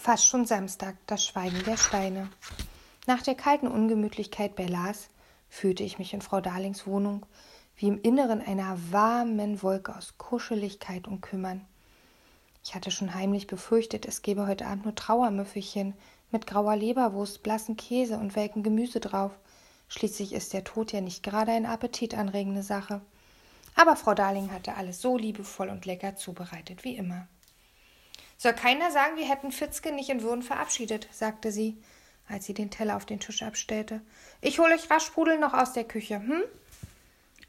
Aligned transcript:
Fast 0.00 0.26
schon 0.26 0.46
Samstag, 0.46 0.96
das 1.06 1.24
Schweigen 1.24 1.60
der 1.64 1.76
Steine. 1.76 2.30
Nach 3.08 3.20
der 3.20 3.34
kalten 3.34 3.66
Ungemütlichkeit 3.66 4.54
bei 4.54 4.64
Lars 4.64 5.08
fühlte 5.50 5.82
ich 5.82 5.98
mich 5.98 6.14
in 6.14 6.22
Frau 6.22 6.40
Darlings 6.40 6.86
Wohnung 6.86 7.26
wie 7.76 7.88
im 7.88 8.00
Inneren 8.00 8.40
einer 8.40 8.78
warmen 8.92 9.60
Wolke 9.60 9.94
aus 9.94 10.14
Kuscheligkeit 10.16 11.08
und 11.08 11.20
Kümmern. 11.20 11.66
Ich 12.64 12.76
hatte 12.76 12.92
schon 12.92 13.12
heimlich 13.12 13.48
befürchtet, 13.48 14.06
es 14.06 14.22
gebe 14.22 14.46
heute 14.46 14.66
Abend 14.66 14.84
nur 14.84 14.94
Trauermüffelchen 14.94 15.94
mit 16.30 16.46
grauer 16.46 16.76
Leberwurst, 16.76 17.42
blassen 17.42 17.76
Käse 17.76 18.18
und 18.18 18.36
welken 18.36 18.62
Gemüse 18.62 19.00
drauf. 19.00 19.32
Schließlich 19.88 20.32
ist 20.32 20.52
der 20.52 20.62
Tod 20.62 20.92
ja 20.92 21.00
nicht 21.00 21.24
gerade 21.24 21.50
eine 21.50 21.70
appetitanregende 21.70 22.62
Sache. 22.62 23.02
Aber 23.74 23.96
Frau 23.96 24.14
Darling 24.14 24.52
hatte 24.52 24.76
alles 24.76 25.02
so 25.02 25.18
liebevoll 25.18 25.68
und 25.68 25.86
lecker 25.86 26.14
zubereitet 26.14 26.84
wie 26.84 26.96
immer. 26.96 27.26
Soll 28.40 28.52
keiner 28.52 28.92
sagen, 28.92 29.16
wir 29.16 29.28
hätten 29.28 29.50
Fitzke 29.50 29.90
nicht 29.90 30.10
in 30.10 30.22
Würden 30.22 30.42
verabschiedet, 30.42 31.08
sagte 31.10 31.50
sie, 31.50 31.76
als 32.28 32.46
sie 32.46 32.54
den 32.54 32.70
Teller 32.70 32.96
auf 32.96 33.04
den 33.04 33.18
Tisch 33.18 33.42
abstellte. 33.42 34.00
Ich 34.40 34.60
hole 34.60 34.74
euch 34.74 34.88
rasch 34.88 35.06
Sprudel 35.06 35.38
noch 35.38 35.54
aus 35.54 35.72
der 35.72 35.82
Küche, 35.82 36.20
hm? 36.20 36.42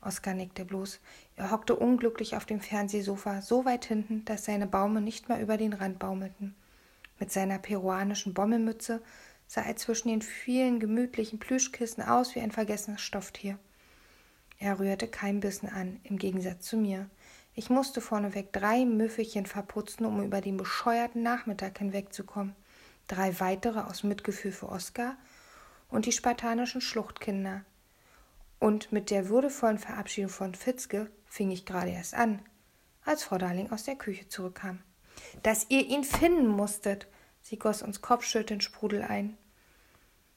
Oskar 0.02 0.34
nickte 0.34 0.66
bloß. 0.66 1.00
Er 1.36 1.52
hockte 1.52 1.76
unglücklich 1.76 2.36
auf 2.36 2.46
dem 2.46 2.60
Fernsehsofa, 2.60 3.42
so 3.44 3.66
weit 3.66 3.86
hinten, 3.86 4.26
dass 4.26 4.46
seine 4.46 4.66
Baume 4.66 5.00
nicht 5.00 5.30
mehr 5.30 5.40
über 5.40 5.58
den 5.58 5.74
Rand 5.74 6.00
baumelten. 6.00 6.56
Mit 7.20 7.32
seiner 7.32 7.60
peruanischen 7.60 8.34
Bommelmütze 8.34 9.02
sah 9.46 9.62
er 9.62 9.76
zwischen 9.76 10.08
den 10.08 10.22
vielen 10.22 10.80
gemütlichen 10.80 11.38
Plüschkissen 11.38 12.02
aus 12.02 12.34
wie 12.34 12.40
ein 12.40 12.52
vergessenes 12.52 13.02
Stofftier. 13.02 13.60
Er 14.58 14.80
rührte 14.80 15.08
kein 15.08 15.40
Bissen 15.40 15.70
an, 15.70 16.00
im 16.04 16.18
Gegensatz 16.18 16.66
zu 16.66 16.78
mir. 16.78 17.10
Ich 17.60 17.70
musste 17.70 18.00
vorneweg 18.00 18.54
drei 18.54 18.86
Müffelchen 18.86 19.46
verputzen, 19.46 20.06
um 20.06 20.24
über 20.24 20.40
den 20.40 20.56
bescheuerten 20.56 21.24
Nachmittag 21.24 21.78
hinwegzukommen. 21.80 22.56
Drei 23.10 23.38
weitere 23.42 23.82
aus 23.82 24.04
Mitgefühl 24.04 24.54
für 24.54 24.70
Oskar 24.70 25.18
und 25.90 26.06
die 26.06 26.14
spartanischen 26.14 26.80
Schluchtkinder. 26.80 27.66
Und 28.60 28.94
mit 28.94 29.10
der 29.10 29.28
würdevollen 29.28 29.78
Verabschiedung 29.78 30.30
von 30.30 30.56
Fitzke 30.56 31.12
fing 31.26 31.52
ich 31.52 31.66
gerade 31.66 31.92
erst 31.92 32.14
an, 32.14 32.42
als 33.04 33.26
Frau 33.26 33.38
Darling 33.38 33.74
aus 33.74 33.84
der 33.84 33.98
Küche 33.98 34.30
zurückkam. 34.30 34.80
Dass 35.44 35.66
ihr 35.68 35.86
ihn 35.86 36.06
finden 36.06 36.48
musstet, 36.48 37.10
sie 37.42 37.60
goss 37.60 37.82
uns 37.82 38.02
kopfschüttelnd 38.02 38.64
Sprudel 38.64 39.02
ein. 39.02 39.38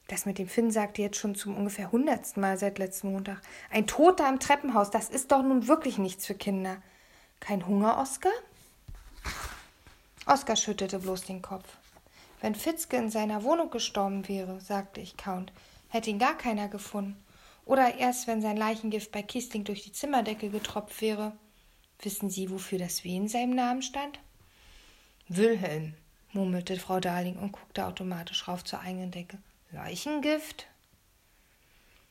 Das 0.09 0.25
mit 0.25 0.39
dem 0.39 0.49
Finn 0.49 0.71
sagte 0.71 1.01
jetzt 1.01 1.19
schon 1.19 1.35
zum 1.35 1.55
ungefähr 1.55 1.89
hundertsten 1.89 2.41
Mal 2.41 2.57
seit 2.57 2.79
letzten 2.79 3.13
Montag. 3.13 3.39
Ein 3.71 3.87
Toter 3.87 4.27
im 4.27 4.41
Treppenhaus, 4.41 4.91
das 4.91 5.09
ist 5.09 5.31
doch 5.31 5.41
nun 5.41 5.69
wirklich 5.69 5.97
nichts 5.97 6.25
für 6.25 6.35
Kinder. 6.35 6.81
Kein 7.43 7.67
Hunger, 7.67 7.97
Oskar? 7.99 8.31
Oskar 10.25 10.55
schüttelte 10.55 10.99
bloß 10.99 11.25
den 11.25 11.41
Kopf. 11.41 11.67
Wenn 12.39 12.55
Fitzke 12.55 12.95
in 12.95 13.11
seiner 13.11 13.43
Wohnung 13.43 13.69
gestorben 13.69 14.25
wäre, 14.29 14.61
sagte 14.61 15.01
ich 15.01 15.17
kaunt, 15.17 15.51
hätte 15.89 16.09
ihn 16.09 16.19
gar 16.19 16.37
keiner 16.37 16.69
gefunden. 16.69 17.21
Oder 17.65 17.95
erst, 17.95 18.27
wenn 18.27 18.41
sein 18.41 18.55
Leichengift 18.55 19.11
bei 19.11 19.21
Kisting 19.21 19.65
durch 19.65 19.83
die 19.83 19.91
Zimmerdecke 19.91 20.51
getropft 20.51 21.01
wäre. 21.01 21.33
Wissen 21.99 22.29
Sie, 22.29 22.49
wofür 22.49 22.79
das 22.79 23.03
W 23.03 23.13
in 23.13 23.27
seinem 23.27 23.55
Namen 23.55 23.81
stand? 23.81 24.19
Wilhelm, 25.27 25.95
murmelte 26.31 26.79
Frau 26.79 27.01
Darling 27.01 27.35
und 27.35 27.51
guckte 27.51 27.85
automatisch 27.85 28.47
rauf 28.47 28.63
zur 28.63 28.79
eigenen 28.79 29.11
Decke. 29.11 29.37
Leichengift? 29.73 30.67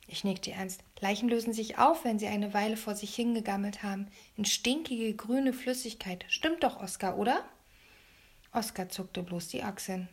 Ich 0.07 0.25
nickte 0.25 0.53
ernst. 0.53 0.83
Leichen 1.01 1.29
lösen 1.29 1.53
sich 1.53 1.79
auf, 1.79 2.05
wenn 2.05 2.19
sie 2.19 2.27
eine 2.27 2.53
Weile 2.55 2.77
vor 2.77 2.95
sich 2.95 3.15
hingegammelt 3.15 3.83
haben. 3.83 4.09
In 4.37 4.45
stinkige 4.45 5.15
grüne 5.15 5.53
Flüssigkeit. 5.53 6.25
Stimmt 6.29 6.63
doch, 6.63 6.81
Oskar, 6.81 7.17
oder? 7.17 7.45
Oskar 8.53 8.89
zuckte 8.89 9.23
bloß 9.23 9.49
die 9.49 9.63
Achseln. 9.63 10.09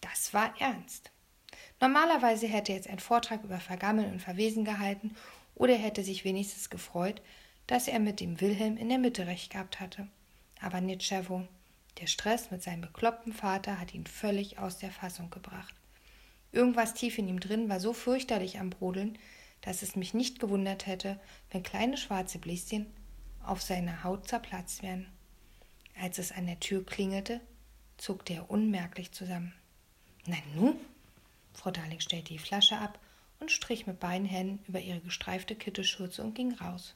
Das 0.00 0.34
war 0.34 0.54
ernst. 0.60 1.10
Normalerweise 1.80 2.46
hätte 2.46 2.72
er 2.72 2.76
jetzt 2.76 2.88
einen 2.88 2.98
Vortrag 2.98 3.42
über 3.44 3.58
Vergammeln 3.58 4.12
und 4.12 4.20
Verwesen 4.20 4.64
gehalten 4.64 5.16
oder 5.54 5.74
er 5.74 5.78
hätte 5.78 6.04
sich 6.04 6.24
wenigstens 6.24 6.70
gefreut, 6.70 7.22
dass 7.66 7.88
er 7.88 7.98
mit 7.98 8.20
dem 8.20 8.40
Wilhelm 8.40 8.76
in 8.76 8.88
der 8.88 8.98
Mitte 8.98 9.26
recht 9.26 9.52
gehabt 9.52 9.80
hatte. 9.80 10.08
Aber 10.60 10.80
Nitschewo, 10.80 11.46
der 11.98 12.06
Stress 12.06 12.50
mit 12.50 12.62
seinem 12.62 12.82
bekloppten 12.82 13.32
Vater 13.32 13.78
hat 13.80 13.94
ihn 13.94 14.06
völlig 14.06 14.58
aus 14.58 14.78
der 14.78 14.90
Fassung 14.90 15.30
gebracht. 15.30 15.74
Irgendwas 16.52 16.94
tief 16.94 17.18
in 17.18 17.28
ihm 17.28 17.40
drin 17.40 17.68
war 17.68 17.80
so 17.80 17.92
fürchterlich 17.92 18.58
am 18.58 18.70
Brodeln, 18.70 19.18
dass 19.62 19.82
es 19.82 19.96
mich 19.96 20.12
nicht 20.12 20.38
gewundert 20.38 20.86
hätte, 20.86 21.18
wenn 21.50 21.62
kleine 21.62 21.96
schwarze 21.96 22.38
Bläschen 22.38 22.86
auf 23.42 23.62
seiner 23.62 24.04
Haut 24.04 24.28
zerplatzt 24.28 24.82
wären. 24.82 25.06
Als 25.98 26.18
es 26.18 26.32
an 26.32 26.46
der 26.46 26.60
Tür 26.60 26.84
klingelte, 26.84 27.40
zuckte 27.96 28.34
er 28.34 28.50
unmerklich 28.50 29.12
zusammen. 29.12 29.54
Na 30.26 30.36
nu? 30.54 30.76
Frau 31.54 31.70
Darling 31.70 32.00
stellte 32.00 32.32
die 32.32 32.38
Flasche 32.38 32.78
ab 32.78 32.98
und 33.40 33.50
strich 33.50 33.86
mit 33.86 34.00
beiden 34.00 34.26
Händen 34.26 34.64
über 34.68 34.80
ihre 34.80 35.00
gestreifte 35.00 35.54
Kittelschürze 35.54 36.22
und 36.22 36.34
ging 36.34 36.52
raus. 36.54 36.94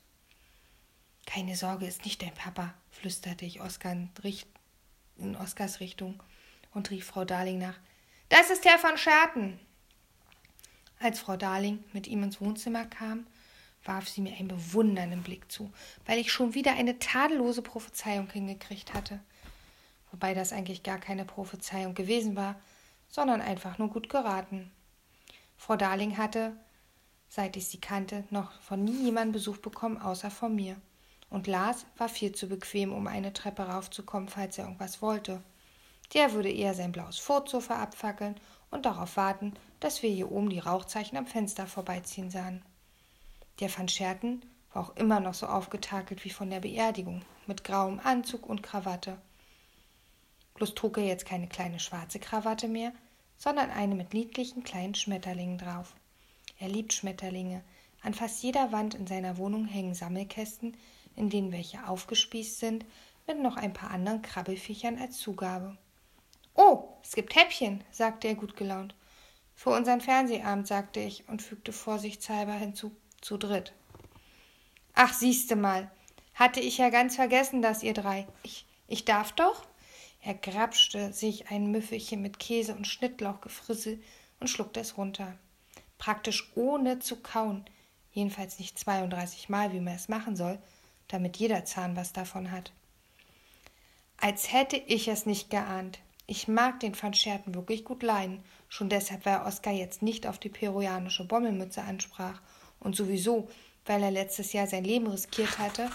Keine 1.26 1.56
Sorge, 1.56 1.86
ist 1.86 2.04
nicht 2.04 2.22
dein 2.22 2.34
Papa, 2.34 2.74
flüsterte 2.90 3.44
ich 3.44 3.60
Oskar 3.60 3.92
in, 3.92 4.10
in 5.18 5.36
Oskars 5.36 5.80
Richtung 5.80 6.22
und 6.72 6.90
rief 6.90 7.06
Frau 7.06 7.24
Darling 7.24 7.58
nach. 7.58 7.78
Das 8.28 8.50
ist 8.50 8.64
Herr 8.64 8.78
von 8.78 8.98
Scherten. 8.98 9.60
Als 10.98 11.20
Frau 11.20 11.36
Darling 11.36 11.84
mit 11.92 12.08
ihm 12.08 12.24
ins 12.24 12.40
Wohnzimmer 12.40 12.84
kam, 12.84 13.24
warf 13.84 14.08
sie 14.08 14.20
mir 14.20 14.34
einen 14.36 14.48
bewundernden 14.48 15.22
Blick 15.22 15.50
zu, 15.52 15.72
weil 16.06 16.18
ich 16.18 16.32
schon 16.32 16.54
wieder 16.54 16.72
eine 16.72 16.98
tadellose 16.98 17.62
Prophezeiung 17.62 18.28
hingekriegt 18.28 18.94
hatte. 18.94 19.20
Wobei 20.10 20.34
das 20.34 20.52
eigentlich 20.52 20.82
gar 20.82 20.98
keine 20.98 21.24
Prophezeiung 21.24 21.94
gewesen 21.94 22.34
war, 22.34 22.56
sondern 23.08 23.40
einfach 23.40 23.78
nur 23.78 23.90
gut 23.90 24.08
geraten. 24.08 24.72
Frau 25.56 25.76
Darling 25.76 26.18
hatte, 26.18 26.56
seit 27.28 27.56
ich 27.56 27.68
sie 27.68 27.80
kannte, 27.80 28.24
noch 28.30 28.60
von 28.60 28.82
nie 28.82 29.04
jemanden 29.04 29.34
Besuch 29.34 29.58
bekommen, 29.58 29.98
außer 29.98 30.32
von 30.32 30.52
mir. 30.52 30.80
Und 31.30 31.46
Lars 31.46 31.86
war 31.96 32.08
viel 32.08 32.32
zu 32.32 32.48
bequem, 32.48 32.92
um 32.92 33.06
eine 33.06 33.32
Treppe 33.32 33.62
raufzukommen, 33.62 34.28
falls 34.28 34.58
er 34.58 34.64
irgendwas 34.64 35.00
wollte. 35.00 35.44
Der 36.14 36.32
würde 36.32 36.50
eher 36.50 36.74
sein 36.74 36.92
blaues 36.92 37.18
Furzsofa 37.18 37.76
abfackeln 37.82 38.36
und 38.70 38.86
darauf 38.86 39.16
warten, 39.16 39.54
dass 39.80 40.02
wir 40.02 40.10
hier 40.10 40.30
oben 40.30 40.50
die 40.50 40.58
Rauchzeichen 40.58 41.16
am 41.16 41.26
Fenster 41.26 41.66
vorbeiziehen 41.66 42.30
sahen. 42.30 42.62
Der 43.60 43.76
Van 43.76 43.88
Scherten 43.88 44.44
war 44.72 44.84
auch 44.84 44.96
immer 44.96 45.20
noch 45.20 45.34
so 45.34 45.46
aufgetakelt 45.46 46.24
wie 46.24 46.30
von 46.30 46.50
der 46.50 46.60
Beerdigung, 46.60 47.22
mit 47.46 47.64
grauem 47.64 48.00
Anzug 48.02 48.46
und 48.46 48.62
Krawatte. 48.62 49.18
Bloß 50.54 50.74
trug 50.74 50.98
er 50.98 51.04
jetzt 51.04 51.26
keine 51.26 51.48
kleine 51.48 51.80
schwarze 51.80 52.18
Krawatte 52.18 52.68
mehr, 52.68 52.92
sondern 53.38 53.70
eine 53.70 53.94
mit 53.94 54.14
niedlichen 54.14 54.64
kleinen 54.64 54.94
Schmetterlingen 54.94 55.58
drauf. 55.58 55.94
Er 56.58 56.68
liebt 56.68 56.92
Schmetterlinge. 56.92 57.62
An 58.02 58.14
fast 58.14 58.42
jeder 58.42 58.72
Wand 58.72 58.94
in 58.94 59.06
seiner 59.06 59.36
Wohnung 59.36 59.66
hängen 59.66 59.94
Sammelkästen, 59.94 60.76
in 61.16 61.28
denen 61.28 61.52
welche 61.52 61.86
aufgespießt 61.86 62.58
sind, 62.58 62.84
mit 63.26 63.40
noch 63.40 63.56
ein 63.56 63.72
paar 63.72 63.90
anderen 63.90 64.22
Krabbelfiechern 64.22 64.98
als 64.98 65.18
Zugabe. 65.18 65.76
Oh, 66.56 66.88
es 67.02 67.12
gibt 67.12 67.36
Häppchen, 67.36 67.84
sagte 67.90 68.28
er 68.28 68.34
gut 68.34 68.56
gelaunt. 68.56 68.94
Für 69.54 69.70
unseren 69.70 70.00
Fernsehabend, 70.00 70.66
sagte 70.66 71.00
ich 71.00 71.28
und 71.28 71.42
fügte 71.42 71.72
vorsichtshalber 71.72 72.54
hinzu, 72.54 72.96
zu 73.20 73.36
dritt. 73.36 73.72
Ach, 74.94 75.12
siehste 75.12 75.54
mal, 75.54 75.90
hatte 76.34 76.60
ich 76.60 76.78
ja 76.78 76.88
ganz 76.88 77.16
vergessen, 77.16 77.60
dass 77.60 77.82
ihr 77.82 77.94
drei. 77.94 78.26
Ich, 78.42 78.66
ich 78.88 79.04
darf 79.04 79.32
doch? 79.32 79.66
Er 80.22 80.34
grapschte 80.34 81.12
sich 81.12 81.50
ein 81.50 81.70
Müffelchen 81.70 82.22
mit 82.22 82.38
Käse 82.38 82.74
und 82.74 82.86
Schnittlauchgefrissel 82.86 84.02
und 84.40 84.48
schluckte 84.48 84.80
es 84.80 84.96
runter. 84.96 85.38
Praktisch 85.98 86.50
ohne 86.54 86.98
zu 86.98 87.16
kauen, 87.16 87.64
jedenfalls 88.12 88.58
nicht 88.58 88.78
32 88.78 89.48
Mal, 89.48 89.72
wie 89.72 89.80
man 89.80 89.94
es 89.94 90.08
machen 90.08 90.36
soll, 90.36 90.58
damit 91.08 91.36
jeder 91.36 91.64
Zahn 91.64 91.96
was 91.96 92.12
davon 92.12 92.50
hat. 92.50 92.72
Als 94.16 94.52
hätte 94.52 94.76
ich 94.76 95.08
es 95.08 95.26
nicht 95.26 95.50
geahnt. 95.50 96.00
Ich 96.28 96.48
mag 96.48 96.80
den 96.80 97.00
Van 97.00 97.14
Scherten 97.14 97.54
wirklich 97.54 97.84
gut 97.84 98.02
leiden, 98.02 98.42
schon 98.68 98.88
deshalb, 98.88 99.24
weil 99.26 99.42
Oskar 99.42 99.72
jetzt 99.72 100.02
nicht 100.02 100.26
auf 100.26 100.38
die 100.38 100.48
peruanische 100.48 101.24
Bommelmütze 101.24 101.82
ansprach 101.82 102.40
und 102.80 102.96
sowieso, 102.96 103.48
weil 103.84 104.02
er 104.02 104.10
letztes 104.10 104.52
Jahr 104.52 104.66
sein 104.66 104.84
Leben 104.84 105.06
riskiert 105.06 105.58
hatte, 105.58 105.88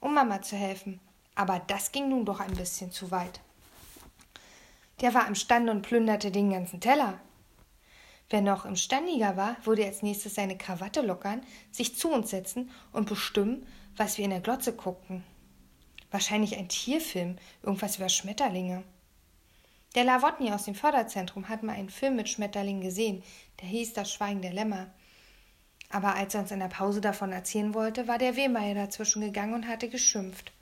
um 0.00 0.12
Mama 0.12 0.42
zu 0.42 0.56
helfen. 0.56 1.00
Aber 1.34 1.62
das 1.66 1.92
ging 1.92 2.10
nun 2.10 2.26
doch 2.26 2.40
ein 2.40 2.54
bisschen 2.54 2.92
zu 2.92 3.10
weit. 3.10 3.40
Der 5.00 5.14
war 5.14 5.26
imstande 5.26 5.72
und 5.72 5.80
plünderte 5.80 6.30
den 6.30 6.50
ganzen 6.50 6.80
Teller. 6.80 7.18
Wer 8.28 8.42
noch 8.42 8.66
imstandiger 8.66 9.36
war, 9.38 9.56
würde 9.64 9.86
als 9.86 10.02
nächstes 10.02 10.34
seine 10.34 10.58
Krawatte 10.58 11.00
lockern, 11.00 11.40
sich 11.70 11.96
zu 11.96 12.10
uns 12.12 12.30
setzen 12.30 12.70
und 12.92 13.08
bestimmen, 13.08 13.66
was 13.96 14.18
wir 14.18 14.26
in 14.26 14.30
der 14.30 14.40
Glotze 14.40 14.74
guckten. 14.74 15.24
Wahrscheinlich 16.10 16.58
ein 16.58 16.68
Tierfilm, 16.68 17.36
irgendwas 17.62 17.96
über 17.96 18.08
Schmetterlinge. 18.08 18.84
Der 19.96 20.04
Lawotny 20.04 20.52
aus 20.52 20.66
dem 20.66 20.76
Förderzentrum 20.76 21.48
hat 21.48 21.64
mal 21.64 21.74
einen 21.74 21.90
Film 21.90 22.14
mit 22.14 22.28
Schmetterlingen 22.28 22.82
gesehen, 22.82 23.24
der 23.60 23.68
hieß 23.68 23.92
Das 23.92 24.12
Schweigen 24.12 24.40
der 24.40 24.52
Lämmer. 24.52 24.90
Aber 25.88 26.14
als 26.14 26.34
er 26.34 26.42
uns 26.42 26.52
in 26.52 26.60
der 26.60 26.68
Pause 26.68 27.00
davon 27.00 27.32
erzählen 27.32 27.74
wollte, 27.74 28.06
war 28.06 28.18
der 28.18 28.36
Wehmeier 28.36 28.76
dazwischen 28.76 29.20
gegangen 29.20 29.54
und 29.54 29.66
hatte 29.66 29.88
geschimpft. 29.88 30.52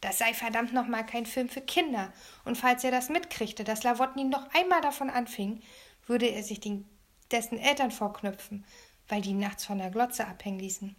Das 0.00 0.18
sei 0.18 0.32
verdammt 0.32 0.72
nochmal 0.72 1.04
kein 1.04 1.26
Film 1.26 1.48
für 1.48 1.60
Kinder. 1.60 2.12
Und 2.44 2.56
falls 2.56 2.84
er 2.84 2.92
das 2.92 3.08
mitkriegte, 3.08 3.64
dass 3.64 3.82
Lavotnin 3.82 4.28
noch 4.28 4.48
einmal 4.54 4.80
davon 4.80 5.10
anfing, 5.10 5.60
würde 6.06 6.26
er 6.26 6.44
sich 6.44 6.60
den, 6.60 6.88
dessen 7.32 7.58
Eltern 7.58 7.90
vorknüpfen, 7.90 8.64
weil 9.08 9.22
die 9.22 9.30
ihn 9.30 9.40
nachts 9.40 9.64
von 9.64 9.78
der 9.78 9.90
Glotze 9.90 10.28
abhängen 10.28 10.60
ließen. 10.60 10.94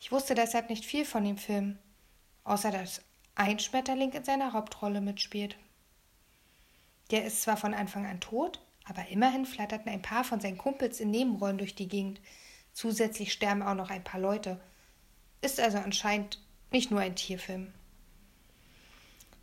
Ich 0.00 0.10
wusste 0.10 0.34
deshalb 0.34 0.70
nicht 0.70 0.86
viel 0.86 1.04
von 1.04 1.24
dem 1.24 1.36
Film, 1.36 1.78
außer 2.44 2.70
dass 2.70 3.02
ein 3.34 3.58
Schmetterling 3.58 4.12
in 4.12 4.24
seiner 4.24 4.54
Hauptrolle 4.54 5.02
mitspielt. 5.02 5.58
Der 7.10 7.24
ist 7.24 7.42
zwar 7.42 7.56
von 7.56 7.74
Anfang 7.74 8.06
an 8.06 8.20
tot, 8.20 8.60
aber 8.84 9.08
immerhin 9.08 9.46
flatterten 9.46 9.90
ein 9.90 10.02
paar 10.02 10.24
von 10.24 10.40
seinen 10.40 10.58
Kumpels 10.58 11.00
in 11.00 11.10
Nebenrollen 11.10 11.58
durch 11.58 11.74
die 11.74 11.88
Gegend. 11.88 12.20
Zusätzlich 12.72 13.32
sterben 13.32 13.62
auch 13.62 13.74
noch 13.74 13.90
ein 13.90 14.04
paar 14.04 14.20
Leute. 14.20 14.60
Ist 15.40 15.60
also 15.60 15.78
anscheinend 15.78 16.40
nicht 16.70 16.90
nur 16.90 17.00
ein 17.00 17.16
Tierfilm. 17.16 17.72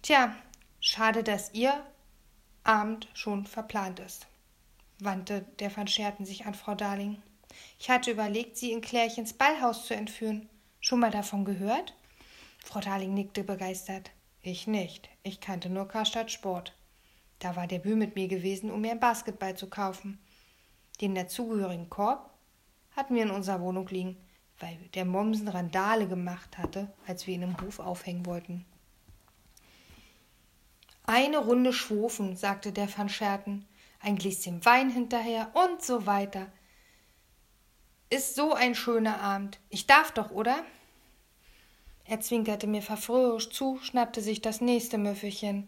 Tja, 0.02 0.36
schade, 0.80 1.24
dass 1.24 1.54
Ihr 1.54 1.84
Abend 2.64 3.08
schon 3.14 3.46
verplant 3.46 4.00
ist, 4.00 4.28
wandte 5.00 5.46
der 5.60 5.76
Van 5.76 5.88
Scherten 5.88 6.26
sich 6.26 6.46
an 6.46 6.54
Frau 6.54 6.76
Darling. 6.76 7.22
Ich 7.80 7.90
hatte 7.90 8.12
überlegt, 8.12 8.58
Sie 8.58 8.72
in 8.72 8.82
Klärchens 8.82 9.34
Ballhaus 9.34 9.86
zu 9.86 9.96
entführen. 9.96 10.50
Schon 10.80 11.00
mal 11.00 11.12
davon 11.12 11.46
gehört? 11.46 11.94
Frau 12.64 12.80
Darling 12.80 13.14
nickte 13.14 13.44
begeistert. 13.44 14.12
Ich 14.42 14.68
nicht. 14.68 15.10
Ich 15.24 15.40
kannte 15.40 15.70
nur 15.70 15.88
Karstadt 15.88 16.32
Sport. 16.32 16.74
Da 17.44 17.58
war 17.58 17.68
der 17.68 17.80
Bü 17.80 17.98
mit 17.98 18.16
mir 18.16 18.30
gewesen, 18.30 18.72
um 18.72 18.80
mir 18.80 18.92
ein 18.92 19.02
Basketball 19.02 19.54
zu 19.58 19.70
kaufen. 19.70 20.18
Den 21.02 21.14
dazugehörigen 21.14 21.90
Korb 21.90 22.30
hatten 22.92 23.16
wir 23.16 23.24
in 23.24 23.32
unserer 23.32 23.60
Wohnung 23.60 23.86
liegen, 23.90 24.16
weil 24.60 24.78
der 24.94 25.04
Mommsen 25.04 25.50
Randale 25.50 26.08
gemacht 26.08 26.58
hatte, 26.58 26.94
als 27.06 27.28
wir 27.28 27.34
ihn 27.34 27.42
im 27.42 27.60
Hof 27.60 27.80
aufhängen 27.80 28.26
wollten. 28.26 28.66
Eine 31.04 31.40
Runde 31.40 31.74
schwofen, 31.74 32.38
sagte 32.38 32.72
der 32.72 32.88
Van 32.98 33.10
Scherten, 33.10 33.66
ein 34.00 34.16
Gläschen 34.16 34.64
Wein 34.64 34.90
hinterher 34.90 35.52
und 35.54 35.82
so 35.82 36.06
weiter. 36.06 36.48
Ist 38.10 38.36
so 38.36 38.54
ein 38.54 38.74
schöner 38.74 39.20
Abend. 39.20 39.60
Ich 39.68 39.86
darf 39.86 40.12
doch, 40.12 40.32
oder? 40.32 40.64
Er 42.06 42.22
zwinkerte 42.22 42.68
mir 42.68 42.82
verfröhlich 42.82 43.52
zu, 43.52 43.80
schnappte 43.82 44.22
sich 44.22 44.40
das 44.40 44.62
nächste 44.62 44.98
Müffelchen. 44.98 45.68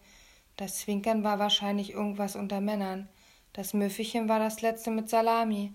Das 0.58 0.80
Zwinkern 0.80 1.24
war 1.24 1.40
wahrscheinlich 1.40 1.92
irgendwas 1.92 2.36
unter 2.36 2.62
Männern. 2.62 3.10
Das 3.54 3.74
Müffelchen 3.74 4.30
war 4.30 4.40
das 4.40 4.62
letzte 4.62 4.92
mit 4.92 5.10
Salami 5.10 5.72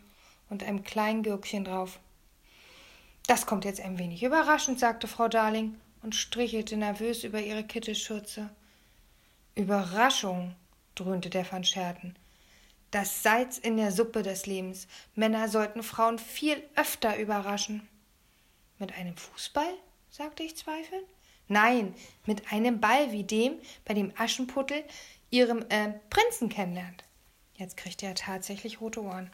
und 0.49 0.62
einem 0.62 0.82
kleinen 0.85 1.23
Gürkchen 1.23 1.65
drauf. 1.65 1.99
Das 3.27 3.47
kommt 3.47 3.65
jetzt 3.65 3.81
ein 3.81 3.99
wenig 3.99 4.23
überraschend, 4.23 4.81
sagte 4.81 5.06
Frau 5.06 5.29
Darling 5.29 5.77
und 6.03 6.15
strichelte 6.15 6.77
nervös 6.77 7.25
über 7.25 7.41
ihre 7.41 7.65
Kittelschürze. 7.65 8.50
Überraschung, 9.55 10.55
dröhnte 10.94 11.31
der 11.31 11.50
Van 11.50 11.65
Scherten. 11.65 12.17
Das 12.91 13.23
Salz 13.23 13.59
in 13.59 13.76
der 13.76 13.93
Suppe 13.93 14.23
des 14.23 14.47
Lebens. 14.47 14.88
Männer 15.15 15.49
sollten 15.49 15.83
Frauen 15.83 16.19
viel 16.19 16.61
öfter 16.75 17.19
überraschen. 17.19 17.88
Mit 18.79 18.94
einem 18.94 19.17
Fußball? 19.17 19.75
sagte 20.11 20.43
ich 20.43 20.56
zweifelnd. 20.56 21.06
Nein, 21.50 21.97
mit 22.26 22.52
einem 22.52 22.81
Ball 22.81 23.11
wie 23.11 23.25
dem, 23.25 23.55
bei 23.85 23.93
dem 23.93 24.12
Aschenputtel 24.17 24.85
ihrem 25.31 25.64
äh, 25.69 25.94
Prinzen 26.08 26.49
kennenlernt. 26.49 27.02
Jetzt 27.56 27.76
kriegt 27.76 28.05
er 28.05 28.14
tatsächlich 28.14 28.81
rote 28.81 29.02
Ohren. 29.02 29.32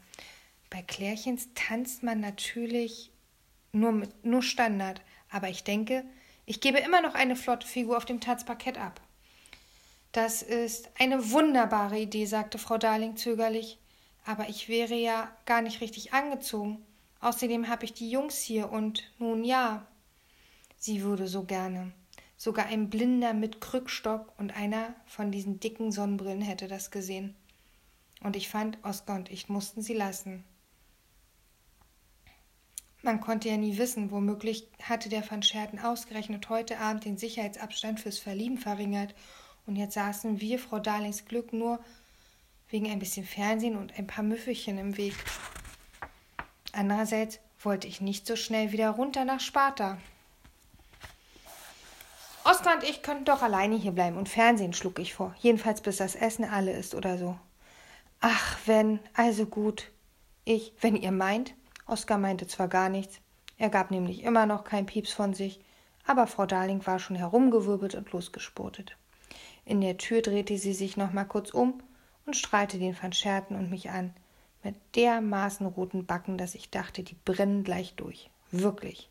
Bei 0.71 0.81
Klärchens 0.81 1.49
tanzt 1.55 2.03
man 2.03 2.21
natürlich 2.21 3.11
nur, 3.73 3.93
mit, 3.93 4.25
nur 4.25 4.43
Standard, 4.43 5.03
aber 5.31 5.51
ich 5.51 5.63
denke, 5.63 6.05
ich 6.47 6.63
gebe 6.63 6.79
immer 6.79 7.03
noch 7.03 7.15
eine 7.15 7.37
flotte 7.37 7.67
Figur 7.67 7.99
auf 7.99 8.07
dem 8.07 8.23
Tanzparkett 8.23 8.79
ab. 8.79 8.99
Das 10.13 10.41
ist 10.41 10.89
eine 10.99 11.33
wunderbare 11.33 11.99
Idee, 11.99 12.25
sagte 12.25 12.57
Frau 12.57 12.79
Darling 12.79 13.19
zögerlich. 13.19 13.79
Aber 14.25 14.49
ich 14.49 14.71
wäre 14.71 14.95
ja 14.95 15.31
gar 15.45 15.61
nicht 15.61 15.83
richtig 15.83 16.15
angezogen. 16.15 16.83
Außerdem 17.21 17.69
habe 17.69 17.85
ich 17.85 17.93
die 17.93 18.11
Jungs 18.11 18.39
hier 18.39 18.73
und 18.73 19.05
nun 19.19 19.45
ja. 19.45 19.87
Sie 20.79 21.03
würde 21.03 21.29
so 21.29 21.43
gerne. 21.43 21.93
Sogar 22.37 22.67
ein 22.67 22.91
Blinder 22.91 23.33
mit 23.33 23.61
Krückstock 23.61 24.33
und 24.39 24.57
einer 24.57 24.95
von 25.07 25.31
diesen 25.31 25.59
dicken 25.61 25.91
Sonnenbrillen 25.91 26.43
hätte 26.43 26.69
das 26.69 26.91
gesehen. 26.91 27.35
Und 28.23 28.37
ich 28.37 28.49
fand, 28.49 28.79
Oskar 28.85 29.17
und 29.17 29.31
ich 29.31 29.49
mussten 29.49 29.83
sie 29.83 29.95
lassen. 29.95 30.45
Man 33.03 33.21
konnte 33.21 33.49
ja 33.49 33.57
nie 33.57 33.79
wissen, 33.79 34.11
womöglich 34.11 34.69
hatte 34.83 35.09
der 35.09 35.29
Van 35.31 35.43
Scherten 35.43 35.79
ausgerechnet 35.79 36.49
heute 36.49 36.79
Abend 36.79 37.05
den 37.05 37.17
Sicherheitsabstand 37.17 38.01
fürs 38.01 38.19
Verlieben 38.19 38.59
verringert 38.59 39.15
und 39.67 39.77
jetzt 39.77 39.95
saßen 39.95 40.41
wir, 40.41 40.59
Frau 40.59 40.79
Darlings 40.79 41.25
Glück, 41.25 41.53
nur 41.53 41.81
wegen 42.69 42.91
ein 42.91 42.99
bisschen 42.99 43.27
Fernsehen 43.27 43.77
und 43.77 43.99
ein 43.99 44.07
paar 44.07 44.25
Müffelchen 44.25 44.79
im 44.79 44.97
Weg. 44.97 45.15
Andererseits 46.73 47.39
wollte 47.61 47.87
ich 47.87 48.01
nicht 48.01 48.27
so 48.27 48.37
schnell 48.37 48.73
wieder 48.73 48.91
runter 48.91 49.25
nach 49.25 49.41
Sparta. 49.41 49.99
Oskar 52.49 52.77
und 52.77 52.85
ich 52.85 53.03
könnten 53.03 53.25
doch 53.25 53.43
alleine 53.43 53.75
hier 53.75 53.91
bleiben 53.91 54.17
und 54.17 54.29
Fernsehen, 54.29 54.73
schlug 54.73 55.01
ich 55.01 55.15
vor. 55.15 55.35
Jedenfalls 55.41 55.81
bis 55.81 55.97
das 55.97 56.15
Essen 56.15 56.45
alle 56.45 56.71
ist 56.71 56.95
oder 56.95 57.19
so. 57.19 57.37
Ach, 58.21 58.57
wenn, 58.67 59.01
also 59.15 59.47
gut. 59.47 59.91
Ich, 60.45 60.73
wenn 60.81 60.95
ihr 60.95 61.11
meint. 61.11 61.55
Oskar 61.87 62.19
meinte 62.19 62.47
zwar 62.47 62.69
gar 62.69 62.89
nichts, 62.89 63.21
er 63.59 63.69
gab 63.69 63.91
nämlich 63.91 64.23
immer 64.23 64.47
noch 64.47 64.63
kein 64.63 64.87
Pieps 64.87 65.13
von 65.13 65.35
sich, 65.35 65.61
aber 66.07 66.29
Frau 66.29 66.47
Darling 66.47 66.87
war 66.87 67.01
schon 67.01 67.17
herumgewirbelt 67.17 67.97
und 67.97 68.13
losgespotet. 68.13 68.97
In 69.65 69.81
der 69.81 69.97
Tür 69.97 70.23
drehte 70.23 70.57
sie 70.57 70.73
sich 70.73 70.97
noch 70.97 71.13
mal 71.13 71.25
kurz 71.25 71.51
um 71.51 71.83
und 72.27 72.37
strahlte 72.37 72.79
den 72.79 72.97
Van 73.01 73.13
Scherten 73.13 73.57
und 73.57 73.71
mich 73.71 73.91
an, 73.91 74.15
mit 74.63 74.77
dermaßen 74.95 75.67
roten 75.67 76.07
Backen, 76.07 76.39
dass 76.39 76.55
ich 76.55 76.71
dachte, 76.71 77.03
die 77.03 77.17
brennen 77.25 77.65
gleich 77.65 77.95
durch. 77.95 78.31
Wirklich. 78.53 79.09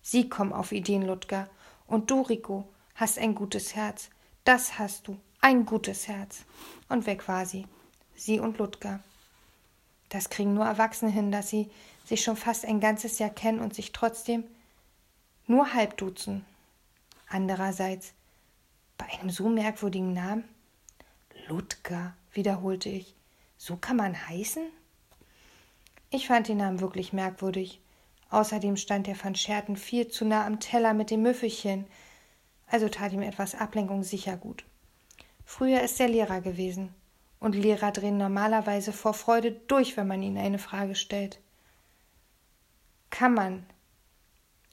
Sie 0.00 0.30
kommen 0.30 0.54
auf 0.54 0.72
Ideen, 0.72 1.02
Ludger. 1.02 1.48
Und 1.90 2.08
du, 2.08 2.22
Rico, 2.22 2.68
hast 2.94 3.18
ein 3.18 3.34
gutes 3.34 3.74
Herz. 3.74 4.10
Das 4.44 4.78
hast 4.78 5.08
du. 5.08 5.18
Ein 5.40 5.66
gutes 5.66 6.06
Herz. 6.06 6.44
Und 6.88 7.04
weg 7.04 7.26
war 7.26 7.46
sie. 7.46 7.66
Sie 8.14 8.38
und 8.38 8.58
Ludger. 8.58 9.00
Das 10.08 10.30
kriegen 10.30 10.54
nur 10.54 10.66
Erwachsene 10.66 11.10
hin, 11.10 11.32
dass 11.32 11.50
sie 11.50 11.68
sich 12.04 12.22
schon 12.22 12.36
fast 12.36 12.64
ein 12.64 12.78
ganzes 12.78 13.18
Jahr 13.18 13.30
kennen 13.30 13.58
und 13.58 13.74
sich 13.74 13.90
trotzdem 13.90 14.44
nur 15.48 15.74
halb 15.74 15.96
duzen. 15.96 16.44
Andererseits, 17.28 18.12
bei 18.96 19.06
einem 19.06 19.30
so 19.30 19.48
merkwürdigen 19.48 20.12
Namen? 20.12 20.44
Ludger, 21.48 22.14
wiederholte 22.32 22.88
ich. 22.88 23.16
So 23.56 23.76
kann 23.76 23.96
man 23.96 24.28
heißen? 24.28 24.62
Ich 26.10 26.28
fand 26.28 26.46
den 26.46 26.58
Namen 26.58 26.80
wirklich 26.80 27.12
merkwürdig. 27.12 27.79
Außerdem 28.30 28.76
stand 28.76 29.06
der 29.06 29.22
Van 29.22 29.34
Scherten 29.34 29.76
viel 29.76 30.08
zu 30.08 30.24
nah 30.24 30.46
am 30.46 30.60
Teller 30.60 30.94
mit 30.94 31.10
dem 31.10 31.22
Müffelchen. 31.22 31.86
Also 32.68 32.88
tat 32.88 33.12
ihm 33.12 33.22
etwas 33.22 33.54
Ablenkung 33.54 34.04
sicher 34.04 34.36
gut. 34.36 34.64
Früher 35.44 35.82
ist 35.82 35.98
er 36.00 36.08
Lehrer 36.08 36.40
gewesen. 36.40 36.94
Und 37.40 37.56
Lehrer 37.56 37.90
drehen 37.90 38.18
normalerweise 38.18 38.92
vor 38.92 39.14
Freude 39.14 39.52
durch, 39.52 39.96
wenn 39.96 40.06
man 40.06 40.22
ihnen 40.22 40.38
eine 40.38 40.58
Frage 40.58 40.94
stellt. 40.94 41.40
Kann 43.08 43.34
man, 43.34 43.66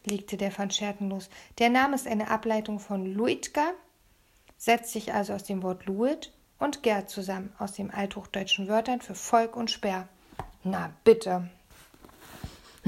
legte 0.05 0.37
der 0.37 0.55
Van 0.55 0.69
Scherten 0.69 1.09
los. 1.09 1.29
Der 1.57 1.69
Name 1.69 1.95
ist 1.95 2.07
eine 2.07 2.29
Ableitung 2.29 2.79
von 2.79 3.05
Luitga, 3.05 3.71
setzt 4.57 4.91
sich 4.91 5.13
also 5.13 5.33
aus 5.33 5.43
dem 5.43 5.63
Wort 5.63 5.85
Luit 5.85 6.31
und 6.59 6.83
Gerd 6.83 7.09
zusammen, 7.09 7.53
aus 7.57 7.73
den 7.73 7.89
althochdeutschen 7.89 8.67
Wörtern 8.67 9.01
für 9.01 9.15
Volk 9.15 9.55
und 9.55 9.71
Speer. 9.71 10.07
Na 10.63 10.93
bitte. 11.03 11.49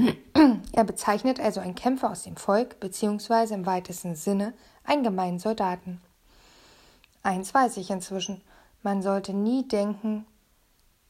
Er 0.72 0.84
bezeichnet 0.84 1.40
also 1.40 1.60
einen 1.60 1.74
Kämpfer 1.74 2.10
aus 2.10 2.22
dem 2.22 2.36
Volk, 2.36 2.80
beziehungsweise 2.80 3.54
im 3.54 3.66
weitesten 3.66 4.14
Sinne 4.14 4.54
einen 4.84 5.02
gemeinen 5.02 5.38
Soldaten. 5.38 6.00
Eins 7.22 7.52
weiß 7.52 7.76
ich 7.76 7.90
inzwischen, 7.90 8.40
man 8.82 9.02
sollte 9.02 9.34
nie 9.34 9.66
denken, 9.68 10.26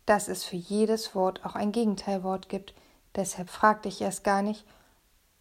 dass 0.06 0.28
es 0.28 0.44
für 0.44 0.56
jedes 0.56 1.14
Wort 1.14 1.44
auch 1.44 1.54
ein 1.54 1.73
Gegenteilwort 1.73 2.49
gibt, 2.49 2.75
deshalb 3.14 3.49
fragte 3.49 3.88
ich 3.88 4.00
erst 4.00 4.25
gar 4.25 4.42
nicht, 4.42 4.64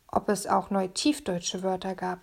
ob 0.08 0.30
es 0.30 0.46
auch 0.46 0.70
neue 0.70 0.94
tiefdeutsche 0.94 1.64
Wörter 1.64 1.96
gab. 1.96 2.20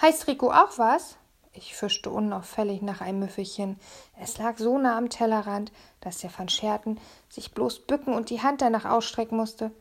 Heißt 0.00 0.26
Rico 0.26 0.50
auch 0.50 0.76
was? 0.76 1.16
Ich 1.52 1.74
fischte 1.74 2.10
unauffällig 2.10 2.80
nach 2.80 3.00
einem 3.00 3.20
Müffelchen. 3.20 3.78
Es 4.20 4.38
lag 4.38 4.58
so 4.58 4.78
nah 4.78 4.96
am 4.96 5.10
Tellerrand, 5.10 5.72
dass 6.00 6.18
der 6.18 6.30
Van 6.36 6.48
Scherten 6.48 7.00
sich 7.28 7.52
bloß 7.52 7.80
bücken 7.80 8.14
und 8.14 8.30
die 8.30 8.40
Hand 8.40 8.62
danach 8.62 8.84
ausstrecken 8.84 9.36
musste. 9.36 9.72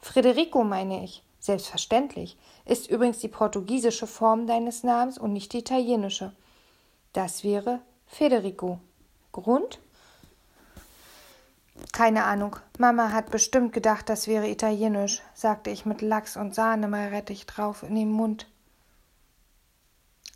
Frederico, 0.00 0.64
meine 0.64 1.04
ich. 1.04 1.22
Selbstverständlich. 1.38 2.36
Ist 2.64 2.88
übrigens 2.88 3.18
die 3.18 3.28
portugiesische 3.28 4.06
Form 4.06 4.46
deines 4.46 4.82
Namens 4.82 5.18
und 5.18 5.32
nicht 5.32 5.52
die 5.52 5.58
italienische. 5.58 6.32
Das 7.12 7.44
wäre 7.44 7.80
Federico. 8.06 8.78
Grund? 9.32 9.78
Keine 11.92 12.24
Ahnung. 12.24 12.56
Mama 12.78 13.10
hat 13.10 13.30
bestimmt 13.30 13.72
gedacht, 13.72 14.08
das 14.08 14.28
wäre 14.28 14.48
italienisch, 14.48 15.22
sagte 15.34 15.70
ich 15.70 15.86
mit 15.86 16.00
Lachs 16.00 16.36
und 16.36 16.54
Sahne 16.54 16.88
mal 16.88 17.08
Rettich 17.08 17.46
drauf 17.46 17.82
in 17.82 17.94
den 17.94 18.10
Mund. 18.10 18.46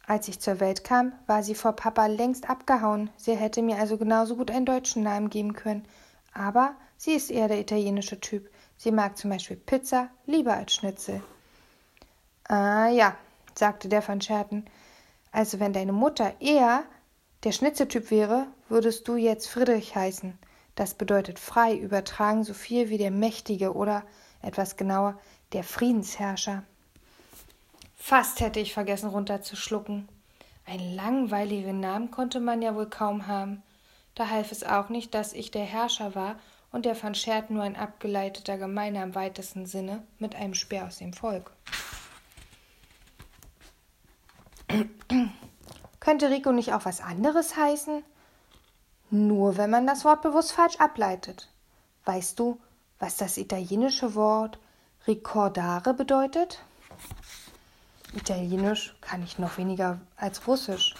Als 0.08 0.28
ich 0.28 0.38
zur 0.38 0.60
Welt 0.60 0.84
kam, 0.84 1.12
war 1.26 1.42
sie 1.42 1.56
vor 1.56 1.72
Papa 1.72 2.06
längst 2.06 2.48
abgehauen. 2.48 3.10
Sie 3.16 3.36
hätte 3.36 3.60
mir 3.60 3.78
also 3.78 3.98
genauso 3.98 4.36
gut 4.36 4.52
einen 4.52 4.64
deutschen 4.64 5.02
Namen 5.02 5.30
geben 5.30 5.54
können. 5.54 5.84
Aber 6.32 6.76
sie 6.96 7.12
ist 7.12 7.30
eher 7.30 7.48
der 7.48 7.58
italienische 7.58 8.20
Typ. 8.20 8.48
Sie 8.76 8.92
mag 8.92 9.16
zum 9.16 9.30
Beispiel 9.30 9.56
Pizza 9.56 10.08
lieber 10.26 10.54
als 10.54 10.74
Schnitzel. 10.74 11.22
Ah 12.44 12.88
ja, 12.88 13.16
sagte 13.56 13.88
der 13.88 14.00
von 14.00 14.20
Scherten. 14.20 14.66
Also 15.32 15.58
wenn 15.58 15.72
deine 15.72 15.92
Mutter 15.92 16.40
eher 16.40 16.84
der 17.42 17.52
Schnitzeltyp 17.52 18.10
wäre, 18.12 18.46
würdest 18.68 19.08
du 19.08 19.16
jetzt 19.16 19.48
Friedrich 19.48 19.96
heißen. 19.96 20.38
Das 20.76 20.94
bedeutet 20.94 21.40
frei 21.40 21.76
übertragen 21.76 22.44
so 22.44 22.54
viel 22.54 22.90
wie 22.90 22.98
der 22.98 23.10
Mächtige 23.10 23.74
oder 23.74 24.04
etwas 24.40 24.76
genauer 24.76 25.18
der 25.52 25.64
Friedensherrscher. 25.64 26.62
Fast 28.08 28.38
hätte 28.38 28.60
ich 28.60 28.72
vergessen 28.72 29.10
runterzuschlucken. 29.10 30.08
Einen 30.64 30.94
langweiligen 30.94 31.80
Namen 31.80 32.12
konnte 32.12 32.38
man 32.38 32.62
ja 32.62 32.76
wohl 32.76 32.88
kaum 32.88 33.26
haben. 33.26 33.64
Da 34.14 34.28
half 34.28 34.52
es 34.52 34.62
auch 34.62 34.90
nicht, 34.90 35.12
dass 35.12 35.32
ich 35.32 35.50
der 35.50 35.64
Herrscher 35.64 36.14
war 36.14 36.38
und 36.70 36.84
der 36.84 37.02
van 37.02 37.16
Schert 37.16 37.50
nur 37.50 37.64
ein 37.64 37.74
abgeleiteter 37.74 38.58
Gemeiner 38.58 39.02
im 39.02 39.16
weitesten 39.16 39.66
Sinne 39.66 40.04
mit 40.20 40.36
einem 40.36 40.54
Speer 40.54 40.86
aus 40.86 40.98
dem 40.98 41.14
Volk. 41.14 41.50
Könnte 45.98 46.30
Rico 46.30 46.52
nicht 46.52 46.74
auch 46.74 46.84
was 46.84 47.00
anderes 47.00 47.56
heißen? 47.56 48.04
Nur 49.10 49.56
wenn 49.56 49.70
man 49.70 49.84
das 49.84 50.04
Wort 50.04 50.22
bewusst 50.22 50.52
falsch 50.52 50.76
ableitet. 50.76 51.50
Weißt 52.04 52.38
du, 52.38 52.60
was 53.00 53.16
das 53.16 53.36
italienische 53.36 54.14
Wort 54.14 54.60
ricordare 55.08 55.92
bedeutet? 55.92 56.62
Italienisch 58.16 58.96
kann 59.02 59.22
ich 59.22 59.38
noch 59.38 59.58
weniger 59.58 60.00
als 60.16 60.46
Russisch. 60.46 60.94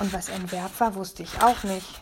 Und 0.00 0.12
was 0.12 0.30
ein 0.30 0.50
Verb 0.50 0.80
war, 0.80 0.94
wusste 0.94 1.22
ich 1.22 1.42
auch 1.42 1.62
nicht. 1.64 2.00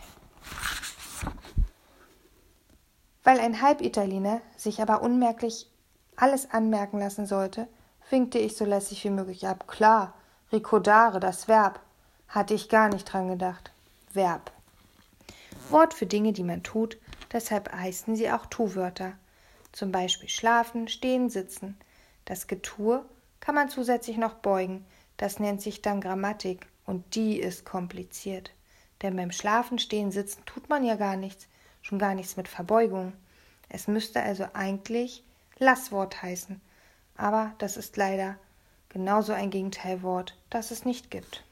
Weil 3.23 3.41
ein 3.41 3.61
Halbitaliener 3.61 4.41
sich 4.55 4.81
aber 4.81 5.01
unmerklich 5.01 5.69
alles 6.15 6.49
anmerken 6.51 6.99
lassen 6.99 7.25
sollte, 7.25 7.67
winkte 8.09 8.39
ich 8.39 8.55
so 8.55 8.63
lässig 8.63 9.03
wie 9.03 9.09
möglich 9.09 9.45
ab. 9.45 9.67
Klar, 9.67 10.13
ricordare, 10.53 11.19
das 11.19 11.49
Verb. 11.49 11.81
Hatte 12.29 12.53
ich 12.53 12.69
gar 12.69 12.87
nicht 12.87 13.05
dran 13.05 13.27
gedacht. 13.27 13.71
Verb. 14.13 14.51
Wort 15.69 15.93
für 15.93 16.05
Dinge, 16.05 16.31
die 16.31 16.43
man 16.43 16.63
tut, 16.63 16.97
deshalb 17.33 17.73
heißen 17.73 18.15
sie 18.15 18.31
auch 18.31 18.45
Tu-Wörter. 18.45 19.13
Zum 19.73 19.91
Beispiel 19.91 20.29
schlafen, 20.29 20.87
stehen, 20.87 21.29
sitzen. 21.29 21.77
Das 22.23 22.47
Getue 22.47 23.05
kann 23.39 23.55
man 23.55 23.69
zusätzlich 23.69 24.17
noch 24.17 24.35
beugen. 24.35 24.85
Das 25.17 25.39
nennt 25.39 25.61
sich 25.61 25.81
dann 25.81 26.01
Grammatik 26.01 26.67
und 26.85 27.15
die 27.15 27.39
ist 27.39 27.65
kompliziert. 27.65 28.51
Denn 29.01 29.15
beim 29.15 29.31
Schlafen, 29.31 29.79
Stehen, 29.79 30.11
Sitzen 30.11 30.43
tut 30.45 30.69
man 30.69 30.83
ja 30.83 30.95
gar 30.95 31.15
nichts, 31.15 31.47
schon 31.81 31.99
gar 31.99 32.15
nichts 32.15 32.37
mit 32.37 32.47
Verbeugung. 32.47 33.13
Es 33.69 33.87
müsste 33.87 34.21
also 34.21 34.47
eigentlich 34.53 35.23
Lasswort 35.59 36.21
heißen. 36.21 36.61
Aber 37.15 37.53
das 37.57 37.77
ist 37.77 37.97
leider 37.97 38.37
genauso 38.89 39.33
ein 39.33 39.49
Gegenteilwort, 39.49 40.37
das 40.49 40.71
es 40.71 40.85
nicht 40.85 41.11
gibt. 41.11 41.43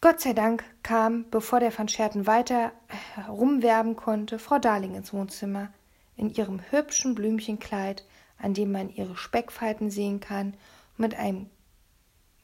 Gott 0.00 0.20
sei 0.20 0.32
Dank 0.32 0.64
kam, 0.82 1.26
bevor 1.30 1.60
der 1.60 1.76
Van 1.76 1.88
Scherten 1.88 2.26
weiter 2.26 2.72
herumwerben 3.14 3.96
konnte, 3.96 4.38
Frau 4.38 4.58
Darling 4.58 4.94
ins 4.94 5.12
Wohnzimmer. 5.12 5.68
In 6.16 6.30
ihrem 6.30 6.60
hübschen 6.70 7.14
Blümchenkleid 7.14 8.04
an 8.40 8.54
dem 8.54 8.72
man 8.72 8.90
ihre 8.90 9.16
Speckfalten 9.16 9.90
sehen 9.90 10.20
kann, 10.20 10.54
mit 10.96 11.14
einem 11.14 11.48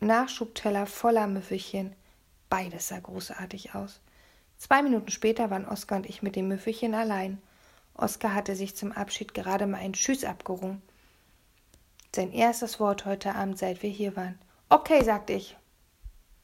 Nachschubteller 0.00 0.86
voller 0.86 1.26
Müffelchen. 1.26 1.94
Beides 2.48 2.88
sah 2.88 2.98
großartig 2.98 3.74
aus. 3.74 4.00
Zwei 4.58 4.82
Minuten 4.82 5.10
später 5.10 5.50
waren 5.50 5.66
Oskar 5.66 5.98
und 5.98 6.06
ich 6.06 6.22
mit 6.22 6.36
dem 6.36 6.48
Müffelchen 6.48 6.94
allein. 6.94 7.40
Oskar 7.94 8.34
hatte 8.34 8.56
sich 8.56 8.76
zum 8.76 8.92
Abschied 8.92 9.34
gerade 9.34 9.66
mal 9.66 9.78
ein 9.78 9.94
Tschüss 9.94 10.24
abgerungen. 10.24 10.82
Sein 12.14 12.32
erstes 12.32 12.80
Wort 12.80 13.04
heute 13.04 13.34
Abend, 13.34 13.58
seit 13.58 13.82
wir 13.82 13.90
hier 13.90 14.16
waren. 14.16 14.38
Okay, 14.68 15.02
sagte 15.04 15.34
ich. 15.34 15.56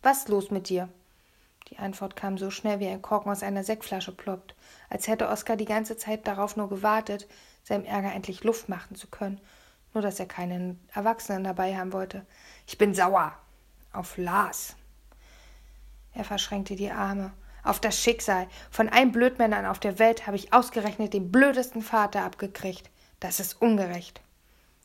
Was 0.02 0.18
ist 0.18 0.28
los 0.28 0.50
mit 0.50 0.68
dir? 0.68 0.88
Die 1.68 1.78
Antwort 1.78 2.16
kam 2.16 2.36
so 2.36 2.50
schnell 2.50 2.80
wie 2.80 2.88
ein 2.88 3.00
Korken 3.00 3.30
aus 3.30 3.42
einer 3.42 3.64
Sektflasche 3.64 4.12
ploppt, 4.12 4.54
als 4.90 5.08
hätte 5.08 5.28
Oskar 5.28 5.56
die 5.56 5.64
ganze 5.64 5.96
Zeit 5.96 6.26
darauf 6.26 6.56
nur 6.56 6.68
gewartet, 6.68 7.26
seinem 7.62 7.84
Ärger 7.84 8.12
endlich 8.12 8.44
Luft 8.44 8.68
machen 8.68 8.96
zu 8.96 9.06
können, 9.06 9.40
nur 9.94 10.02
dass 10.02 10.18
er 10.18 10.26
keinen 10.26 10.80
Erwachsenen 10.94 11.44
dabei 11.44 11.76
haben 11.76 11.92
wollte. 11.92 12.26
Ich 12.66 12.78
bin 12.78 12.94
sauer. 12.94 13.36
Auf 13.92 14.16
Lars. 14.16 14.74
Er 16.14 16.24
verschränkte 16.24 16.76
die 16.76 16.90
Arme. 16.90 17.32
Auf 17.62 17.78
das 17.78 18.00
Schicksal. 18.00 18.48
Von 18.70 18.88
allen 18.88 19.12
Blödmännern 19.12 19.66
auf 19.66 19.78
der 19.78 19.98
Welt 19.98 20.26
habe 20.26 20.36
ich 20.36 20.52
ausgerechnet 20.52 21.12
den 21.12 21.30
blödesten 21.30 21.82
Vater 21.82 22.24
abgekriegt. 22.24 22.90
Das 23.20 23.38
ist 23.38 23.60
ungerecht. 23.60 24.20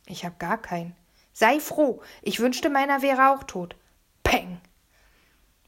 Ich 0.06 0.24
habe 0.24 0.36
gar 0.38 0.58
keinen. 0.58 0.94
Sei 1.32 1.58
froh. 1.58 2.02
Ich 2.22 2.40
wünschte, 2.40 2.70
meiner 2.70 3.02
wäre 3.02 3.30
auch 3.30 3.44
tot. 3.44 3.76
Peng. 4.22 4.60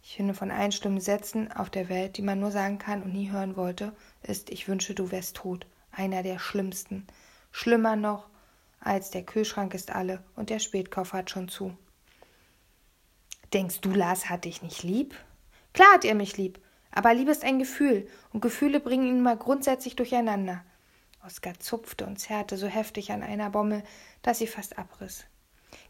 Ich 0.02 0.16
finde, 0.16 0.34
von 0.34 0.50
allen 0.50 0.72
schlimmen 0.72 1.00
Sätzen 1.00 1.50
auf 1.50 1.70
der 1.70 1.88
Welt, 1.88 2.16
die 2.16 2.22
man 2.22 2.40
nur 2.40 2.50
sagen 2.50 2.78
kann 2.78 3.02
und 3.02 3.12
nie 3.12 3.30
hören 3.30 3.56
wollte, 3.56 3.94
ist 4.22 4.50
Ich 4.50 4.68
wünsche, 4.68 4.94
du 4.94 5.10
wärst 5.10 5.36
tot 5.36 5.66
einer 5.92 6.22
der 6.22 6.38
schlimmsten. 6.38 7.06
Schlimmer 7.52 7.96
noch 7.96 8.28
als 8.80 9.10
der 9.10 9.22
Kühlschrank 9.22 9.74
ist 9.74 9.90
alle 9.94 10.24
und 10.36 10.50
der 10.50 10.58
Spätkoffer 10.58 11.18
hat 11.18 11.30
schon 11.30 11.48
zu. 11.48 11.76
Denkst 13.52 13.80
du, 13.80 13.90
Lars 13.90 14.30
hat 14.30 14.44
dich 14.44 14.62
nicht 14.62 14.82
lieb? 14.82 15.14
Klar 15.74 15.92
hat 15.94 16.04
er 16.04 16.14
mich 16.14 16.36
lieb, 16.36 16.58
aber 16.90 17.12
Liebe 17.14 17.30
ist 17.30 17.44
ein 17.44 17.58
Gefühl 17.58 18.08
und 18.32 18.40
Gefühle 18.40 18.80
bringen 18.80 19.06
ihn 19.06 19.22
mal 19.22 19.36
grundsätzlich 19.36 19.96
durcheinander. 19.96 20.64
Oskar 21.24 21.58
zupfte 21.60 22.06
und 22.06 22.18
zerrte 22.18 22.56
so 22.56 22.66
heftig 22.66 23.12
an 23.12 23.22
einer 23.22 23.50
Bommel, 23.50 23.82
dass 24.22 24.38
sie 24.38 24.46
fast 24.46 24.78
abriss. 24.78 25.26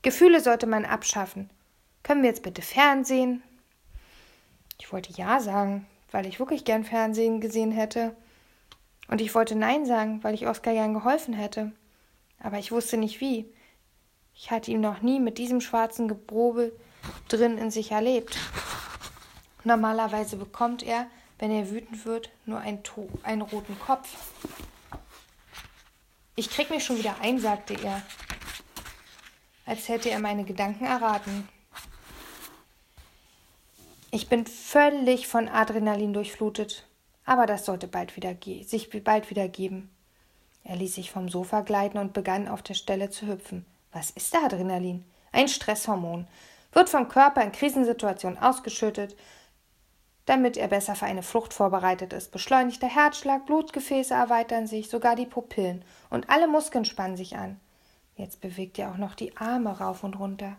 Gefühle 0.02 0.40
sollte 0.40 0.66
man 0.66 0.84
abschaffen. 0.84 1.50
Können 2.02 2.22
wir 2.22 2.30
jetzt 2.30 2.42
bitte 2.42 2.62
Fernsehen? 2.62 3.42
Ich 4.78 4.92
wollte 4.92 5.12
ja 5.12 5.40
sagen, 5.40 5.86
weil 6.10 6.26
ich 6.26 6.40
wirklich 6.40 6.64
gern 6.64 6.84
Fernsehen 6.84 7.40
gesehen 7.40 7.70
hätte. 7.70 8.16
Und 9.10 9.20
ich 9.20 9.34
wollte 9.34 9.56
Nein 9.56 9.86
sagen, 9.86 10.22
weil 10.22 10.34
ich 10.34 10.46
Oskar 10.46 10.72
gern 10.72 10.94
geholfen 10.94 11.34
hätte. 11.34 11.72
Aber 12.38 12.60
ich 12.60 12.70
wusste 12.70 12.96
nicht 12.96 13.20
wie. 13.20 13.52
Ich 14.36 14.52
hatte 14.52 14.70
ihn 14.70 14.80
noch 14.80 15.02
nie 15.02 15.18
mit 15.18 15.36
diesem 15.36 15.60
schwarzen 15.60 16.06
Gebrobel 16.06 16.72
drin 17.28 17.58
in 17.58 17.72
sich 17.72 17.90
erlebt. 17.90 18.38
Normalerweise 19.64 20.36
bekommt 20.36 20.84
er, 20.84 21.08
wenn 21.40 21.50
er 21.50 21.70
wütend 21.70 22.06
wird, 22.06 22.30
nur 22.46 22.60
einen, 22.60 22.82
einen 23.24 23.42
roten 23.42 23.76
Kopf. 23.80 24.16
Ich 26.36 26.48
krieg 26.48 26.70
mich 26.70 26.84
schon 26.84 26.98
wieder 26.98 27.16
ein, 27.20 27.40
sagte 27.40 27.74
er, 27.82 28.02
als 29.66 29.88
hätte 29.88 30.10
er 30.10 30.20
meine 30.20 30.44
Gedanken 30.44 30.84
erraten. 30.84 31.48
Ich 34.12 34.28
bin 34.28 34.46
völlig 34.46 35.26
von 35.26 35.48
Adrenalin 35.48 36.12
durchflutet 36.12 36.86
aber 37.24 37.46
das 37.46 37.64
sollte 37.64 37.88
bald 37.88 38.16
wieder 38.16 38.36
sich 38.64 38.90
bald 39.04 39.30
wieder 39.30 39.48
geben. 39.48 39.90
Er 40.64 40.76
ließ 40.76 40.94
sich 40.94 41.10
vom 41.10 41.28
Sofa 41.28 41.62
gleiten 41.62 41.98
und 41.98 42.12
begann 42.12 42.48
auf 42.48 42.62
der 42.62 42.74
Stelle 42.74 43.10
zu 43.10 43.26
hüpfen. 43.26 43.64
Was 43.92 44.10
ist 44.10 44.34
Adrenalin? 44.36 45.04
Ein 45.32 45.48
Stresshormon. 45.48 46.26
Wird 46.72 46.88
vom 46.88 47.08
Körper 47.08 47.42
in 47.42 47.52
Krisensituationen 47.52 48.38
ausgeschüttet, 48.38 49.16
damit 50.26 50.56
er 50.56 50.68
besser 50.68 50.94
für 50.94 51.06
eine 51.06 51.24
Flucht 51.24 51.52
vorbereitet 51.52 52.12
ist. 52.12 52.30
Beschleunigt 52.30 52.82
der 52.82 52.94
Herzschlag, 52.94 53.46
Blutgefäße 53.46 54.14
erweitern 54.14 54.66
sich, 54.66 54.88
sogar 54.88 55.16
die 55.16 55.26
Pupillen 55.26 55.84
und 56.10 56.30
alle 56.30 56.46
Muskeln 56.46 56.84
spannen 56.84 57.16
sich 57.16 57.36
an. 57.36 57.58
Jetzt 58.16 58.40
bewegt 58.40 58.78
er 58.78 58.92
auch 58.92 58.96
noch 58.96 59.14
die 59.14 59.36
Arme 59.36 59.78
rauf 59.78 60.04
und 60.04 60.18
runter. 60.18 60.56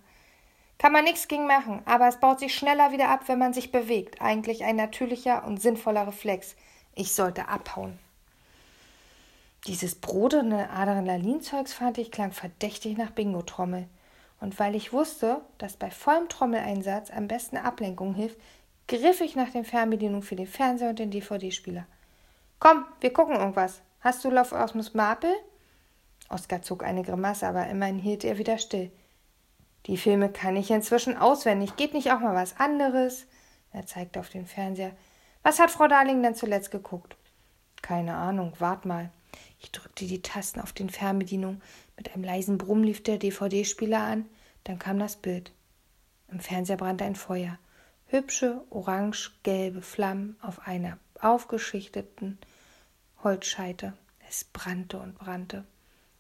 Kann 0.82 0.94
man 0.94 1.04
nichts 1.04 1.28
gegen 1.28 1.46
machen, 1.46 1.84
aber 1.86 2.08
es 2.08 2.20
baut 2.20 2.40
sich 2.40 2.56
schneller 2.56 2.92
wieder 2.92 3.10
ab, 3.10 3.26
wenn 3.28 3.38
man 3.38 3.54
sich 3.54 3.72
bewegt. 3.72 4.20
Eigentlich 4.20 4.64
ein 4.64 4.78
natürlicher 4.78 5.46
und 5.46 5.62
sinnvoller 5.62 6.08
Reflex. 6.08 6.56
Ich 6.96 7.12
sollte 7.14 7.50
abhauen. 7.50 8.00
Dieses 9.68 9.94
brodende 9.94 10.72
Adrenalinzeugs 10.72 11.72
fand 11.72 12.00
ich 12.00 12.10
klang 12.10 12.32
verdächtig 12.32 12.98
nach 12.98 13.12
Bingo-Trommel. 13.12 13.88
Und 14.40 14.58
weil 14.58 14.74
ich 14.74 14.92
wusste, 14.92 15.42
dass 15.60 15.78
bei 15.78 15.92
vollem 15.92 16.30
Trommeleinsatz 16.30 17.12
am 17.12 17.28
besten 17.28 17.58
Ablenkung 17.58 18.16
hilft, 18.16 18.40
griff 18.88 19.22
ich 19.22 19.36
nach 19.36 19.52
den 19.52 19.66
Fernbedienungen 19.66 20.24
für 20.24 20.36
den 20.36 20.48
Fernseher 20.48 20.90
und 20.90 20.98
den 20.98 21.12
DVD-Spieler. 21.12 21.86
Komm, 22.58 22.86
wir 23.02 23.14
gucken 23.14 23.36
irgendwas. 23.36 23.84
Hast 24.00 24.26
du 24.26 24.32
Love 24.32 24.72
Miss 24.74 24.96
Marple? 24.96 25.36
Oskar 26.30 26.64
zog 26.64 26.84
eine 26.84 27.04
Grimasse, 27.04 27.48
aber 27.48 27.68
immerhin 27.68 28.00
hielt 28.00 28.24
er 28.24 28.40
wieder 28.40 28.58
still. 28.58 28.92
Die 29.88 29.98
Filme 29.98 30.30
kann 30.30 30.56
ich 30.56 30.70
inzwischen 30.70 31.18
auswendig. 31.18 31.76
Geht 31.76 31.94
nicht 31.94 32.12
auch 32.12 32.20
mal 32.20 32.36
was 32.36 32.60
anderes? 32.60 33.26
Er 33.72 33.86
zeigte 33.86 34.20
auf 34.20 34.30
den 34.30 34.46
Fernseher. 34.46 34.92
Was 35.44 35.60
hat 35.60 35.72
Frau 35.72 35.88
Darling 35.88 36.22
denn 36.22 36.36
zuletzt 36.36 36.72
geguckt? 36.72 37.16
Keine 37.82 38.16
Ahnung, 38.16 38.54
wart 38.60 38.86
mal. 38.86 39.10
Ich 39.60 39.72
drückte 39.72 40.06
die 40.06 40.22
Tasten 40.22 40.60
auf 40.60 40.74
den 40.74 40.90
Fernbedienungen. 40.90 41.62
Mit 41.98 42.14
einem 42.14 42.24
leisen 42.24 42.58
Brumm 42.58 42.84
lief 42.84 43.02
der 43.02 43.18
DVD-Spieler 43.18 44.02
an. 44.02 44.26
Dann 44.64 44.78
kam 44.78 45.00
das 45.00 45.16
Bild. 45.16 45.52
Im 46.28 46.40
Fernseher 46.40 46.78
brannte 46.78 47.06
ein 47.06 47.16
Feuer. 47.16 47.58
Hübsche, 48.08 48.64
orange-gelbe 48.70 49.82
Flammen 49.82 50.36
auf 50.42 50.68
einer 50.68 50.98
aufgeschichteten 51.20 52.40
Holzscheite. 53.24 53.94
Es 54.28 54.44
brannte 54.44 55.00
und 55.00 55.16
brannte. 55.16 55.66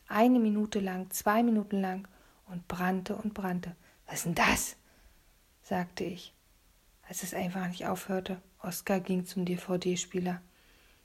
Eine 0.08 0.39
Minute 0.39 0.80
lang, 0.80 1.10
zwei 1.12 1.44
Minuten 1.44 1.80
lang 1.80 2.08
und 2.51 2.67
brannte 2.67 3.15
und 3.15 3.34
brannte. 3.34 3.75
Was 4.05 4.17
ist 4.17 4.25
denn 4.25 4.36
das? 4.36 4.75
sagte 5.63 6.03
ich, 6.03 6.34
als 7.08 7.24
es 7.24 7.34
einfach 7.34 7.67
nicht 7.67 7.86
aufhörte. 7.88 8.41
Oskar 8.62 9.00
ging 9.00 9.25
zum 9.25 9.46
DVD-Spieler. 9.46 10.41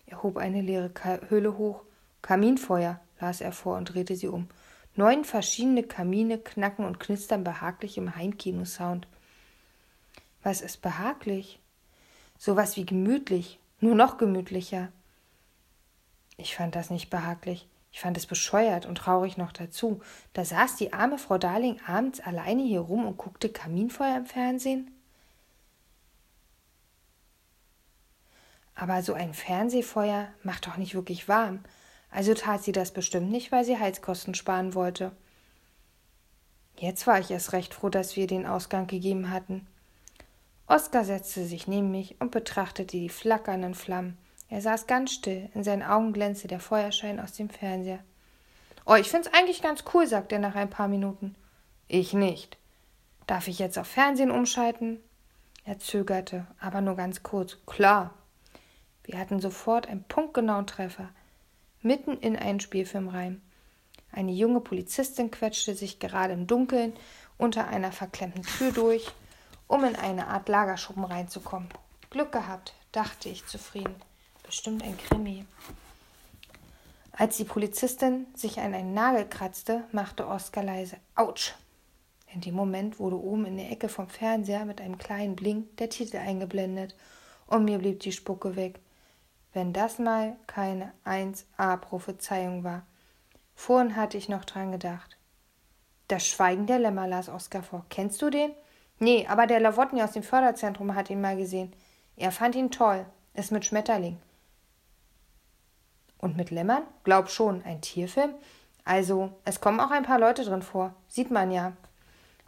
Er 0.07 0.23
hob 0.23 0.37
eine 0.37 0.61
leere 0.61 0.91
Hülle 1.29 1.57
hoch. 1.57 1.83
Kaminfeuer, 2.23 3.00
las 3.21 3.41
er 3.41 3.53
vor 3.53 3.76
und 3.76 3.95
drehte 3.95 4.17
sie 4.17 4.29
um. 4.29 4.49
Neun 4.97 5.25
verschiedene 5.25 5.83
Kamine 5.83 6.38
knacken 6.38 6.85
und 6.85 6.99
knistern 6.99 7.45
behaglich 7.45 7.99
im 7.99 8.17
Heimkinosound. 8.17 9.07
Was 10.43 10.61
ist 10.62 10.83
behaglich? 10.83 11.61
Sowas 12.38 12.76
wie 12.76 12.87
gemütlich, 12.87 13.59
nur 13.81 13.95
noch 13.95 14.17
gemütlicher. 14.17 14.91
Ich 16.37 16.57
fand 16.57 16.75
das 16.75 16.91
nicht 16.91 17.11
behaglich. 17.11 17.69
Ich 17.97 18.03
fand 18.03 18.19
es 18.19 18.26
bescheuert 18.26 18.85
und 18.85 18.99
traurig 18.99 19.38
noch 19.38 19.53
dazu. 19.53 20.03
Da 20.35 20.45
saß 20.45 20.76
die 20.76 20.93
arme 20.93 21.17
Frau 21.17 21.38
Darling 21.38 21.81
abends 21.87 22.21
alleine 22.21 22.62
hier 22.62 22.81
rum 22.81 23.07
und 23.07 23.17
guckte 23.17 23.49
Kaminfeuer 23.49 24.19
im 24.19 24.26
Fernsehen. 24.26 24.91
Aber 28.75 29.03
so 29.03 29.15
ein 29.15 29.33
Fernsehfeuer 29.33 30.29
macht 30.43 30.67
doch 30.67 30.76
nicht 30.76 30.95
wirklich 30.95 31.26
warm. 31.26 31.61
Also 32.11 32.35
tat 32.35 32.62
sie 32.62 32.73
das 32.73 32.93
bestimmt 32.93 33.31
nicht, 33.31 33.50
weil 33.50 33.65
sie 33.65 33.79
Heizkosten 33.79 34.35
sparen 34.35 34.75
wollte. 34.75 35.12
Jetzt 36.76 37.07
war 37.07 37.19
ich 37.19 37.31
erst 37.31 37.55
recht 37.55 37.73
froh, 37.73 37.88
dass 37.88 38.15
wir 38.15 38.26
den 38.26 38.45
Ausgang 38.45 38.88
gegeben 38.88 39.31
hatten. 39.31 39.67
Oskar 40.67 41.07
setzte 41.07 41.47
sich 41.47 41.67
neben 41.67 41.93
mich 41.93 42.21
und 42.21 42.31
betrachtete 42.31 42.99
die 42.99 43.09
flackernden 43.09 43.75
Flammen. 43.75 44.19
Er 44.49 44.61
saß 44.61 44.87
ganz 44.87 45.12
still, 45.12 45.49
in 45.55 45.65
seinen 45.65 45.83
Augen 45.83 46.12
glänzte 46.12 46.49
der 46.49 46.61
Feuerschein 46.61 47.21
aus 47.21 47.33
dem 47.33 47.50
Fernseher. 47.50 47.99
Oh, 48.85 48.95
ich 48.95 49.09
find's 49.09 49.29
eigentlich 49.33 49.62
ganz 49.62 49.85
cool, 49.93 50.07
sagte 50.07 50.37
er 50.37 50.41
nach 50.41 50.55
ein 50.55 50.71
paar 50.71 50.88
Minuten. 50.88 51.35
Ich 51.88 52.12
nicht. 52.12 52.57
Darf 53.26 53.49
ich 53.49 53.59
jetzt 53.59 53.79
auf 53.79 53.88
Fernsehen 53.88 54.31
umschalten? 54.31 55.00
Er 55.65 55.81
zögerte, 55.81 56.47
aber 56.61 56.81
nur 56.81 56.95
ganz 56.95 57.25
kurz. 57.25 57.59
Klar. 57.67 58.15
Wir 59.03 59.19
hatten 59.19 59.41
sofort 59.41 59.88
einen 59.88 60.05
punktgenauen 60.05 60.67
Treffer, 60.67 61.09
mitten 61.83 62.17
in 62.19 62.37
einen 62.37 62.61
Spielfilm 62.61 63.09
rein. 63.09 63.43
Eine 64.12 64.33
junge 64.33 64.61
Polizistin 64.61 65.31
quetschte 65.31 65.75
sich 65.75 65.99
gerade 65.99 66.35
im 66.35 66.47
Dunkeln 66.47 66.93
unter 67.38 67.67
einer 67.69 67.93
verklemmten 67.93 68.43
Tür 68.43 68.71
durch, 68.73 69.11
um 69.67 69.85
in 69.85 69.97
eine 69.97 70.29
Art 70.29 70.49
Lagerschuppen 70.49 71.05
reinzukommen. 71.05 71.69
Glück 72.11 72.31
gehabt, 72.33 72.75
dachte 72.93 73.29
ich 73.29 73.47
zufrieden. 73.47 73.95
Bestimmt 74.47 74.85
ein 74.85 74.97
Krimi. 74.97 75.45
Als 77.12 77.37
die 77.37 77.45
Polizistin 77.45 78.26
sich 78.35 78.61
an 78.61 78.75
einen 78.75 78.95
Nagel 78.95 79.29
kratzte, 79.29 79.85
machte 79.91 80.29
Oskar 80.29 80.62
leise 80.62 80.99
Autsch. 81.17 81.55
In 82.33 82.43
dem 82.43 82.55
Moment 82.55 83.00
wurde 83.00 83.17
oben 83.17 83.47
in 83.47 83.57
der 83.57 83.71
Ecke 83.73 83.88
vom 83.88 84.09
Fernseher 84.09 84.65
mit 84.65 84.81
einem 84.81 84.99
kleinen 84.99 85.35
Blink 85.35 85.76
der 85.79 85.91
Titel 85.91 86.19
eingeblendet 86.19 86.95
und 87.47 87.65
mir 87.65 87.79
blieb 87.79 88.00
die 88.00 88.12
Spucke 88.12 88.55
weg. 88.55 88.79
Wenn 89.53 89.73
das 89.73 89.99
mal 89.99 90.37
keine 90.47 90.93
1a-Prophezeiung 91.05 92.62
war. 92.62 92.87
Vorhin 93.55 93.97
hatte 93.97 94.19
ich 94.19 94.29
noch 94.29 94.45
dran 94.45 94.71
gedacht. 94.71 95.17
Das 96.09 96.26
Schweigen 96.26 96.67
der 96.67 96.79
Lämmer 96.79 97.09
las 97.09 97.29
Oskar 97.29 97.62
vor. 97.62 97.85
Kennst 97.88 98.23
du 98.23 98.31
den? 98.31 98.53
Nee, 99.00 99.26
aber 99.26 99.47
der 99.47 99.61
Lawotny 99.61 100.03
aus 100.03 100.12
dem 100.12 100.23
Förderzentrum 100.23 100.95
hat 100.95 101.11
ihn 101.11 101.21
mal 101.21 101.37
gesehen. 101.37 101.73
Er 102.17 102.31
fand 102.31 102.55
ihn 102.55 102.71
toll. 102.71 103.07
Ist 103.35 103.50
mit 103.50 103.65
Schmetterling. 103.65 104.19
Und 106.18 106.37
mit 106.37 106.50
Lämmern? 106.50 106.83
Glaub 107.05 107.31
schon, 107.31 107.62
ein 107.64 107.81
Tierfilm? 107.81 108.35
Also, 108.85 109.33
es 109.44 109.61
kommen 109.61 109.81
auch 109.81 109.90
ein 109.90 110.05
paar 110.05 110.18
Leute 110.18 110.44
drin 110.44 110.62
vor. 110.62 110.94
Sieht 111.09 111.31
man 111.31 111.50
ja. 111.50 111.72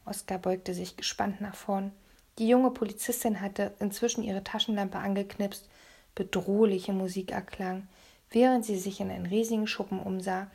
Oskar 0.04 0.38
beugte 0.38 0.72
sich 0.72 0.96
gespannt 0.96 1.40
nach 1.40 1.54
vorn. 1.54 1.92
Die 2.38 2.48
junge 2.48 2.70
Polizistin 2.70 3.40
hatte 3.40 3.74
inzwischen 3.80 4.22
ihre 4.22 4.44
Taschenlampe 4.44 4.98
angeknipst. 4.98 5.68
Bedrohliche 6.14 6.92
Musik 6.92 7.32
erklang, 7.32 7.88
während 8.30 8.64
sie 8.64 8.78
sich 8.78 9.00
in 9.00 9.10
einen 9.10 9.26
riesigen 9.26 9.66
Schuppen 9.66 10.00
umsah. 10.00 10.48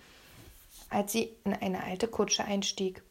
Als 0.89 1.12
sie 1.12 1.36
in 1.43 1.54
eine 1.54 1.84
alte 1.84 2.08
Kutsche 2.08 2.45
einstieg, 2.45 3.04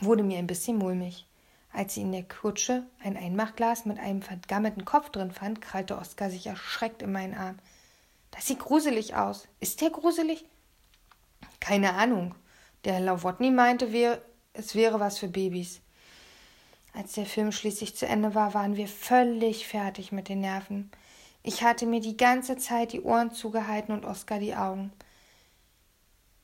wurde 0.00 0.22
mir 0.22 0.38
ein 0.38 0.46
bisschen 0.46 0.76
mulmig. 0.76 1.26
Als 1.72 1.94
sie 1.94 2.02
in 2.02 2.12
der 2.12 2.24
Kutsche 2.24 2.84
ein 3.02 3.16
Einmachglas 3.16 3.86
mit 3.86 3.98
einem 3.98 4.22
vergammelten 4.22 4.84
Kopf 4.84 5.10
drin 5.10 5.30
fand, 5.30 5.60
krallte 5.60 5.98
Oskar 5.98 6.30
sich 6.30 6.46
erschreckt 6.46 7.02
in 7.02 7.12
meinen 7.12 7.34
Arm. 7.34 7.58
Das 8.36 8.46
sieht 8.46 8.58
gruselig 8.58 9.14
aus. 9.14 9.48
Ist 9.60 9.80
der 9.80 9.88
gruselig? 9.88 10.44
Keine 11.58 11.94
Ahnung. 11.94 12.34
Der 12.84 13.00
Lawotny 13.00 13.50
meinte, 13.50 13.92
wir, 13.92 14.22
es 14.52 14.74
wäre 14.74 15.00
was 15.00 15.18
für 15.18 15.28
Babys. 15.28 15.80
Als 16.92 17.14
der 17.14 17.24
Film 17.24 17.50
schließlich 17.50 17.96
zu 17.96 18.06
Ende 18.06 18.34
war, 18.34 18.52
waren 18.52 18.76
wir 18.76 18.88
völlig 18.88 19.66
fertig 19.66 20.12
mit 20.12 20.28
den 20.28 20.40
Nerven. 20.40 20.90
Ich 21.42 21.62
hatte 21.62 21.86
mir 21.86 22.00
die 22.00 22.18
ganze 22.18 22.58
Zeit 22.58 22.92
die 22.92 23.00
Ohren 23.00 23.32
zugehalten 23.32 23.94
und 23.94 24.04
Oskar 24.04 24.38
die 24.38 24.54
Augen. 24.54 24.92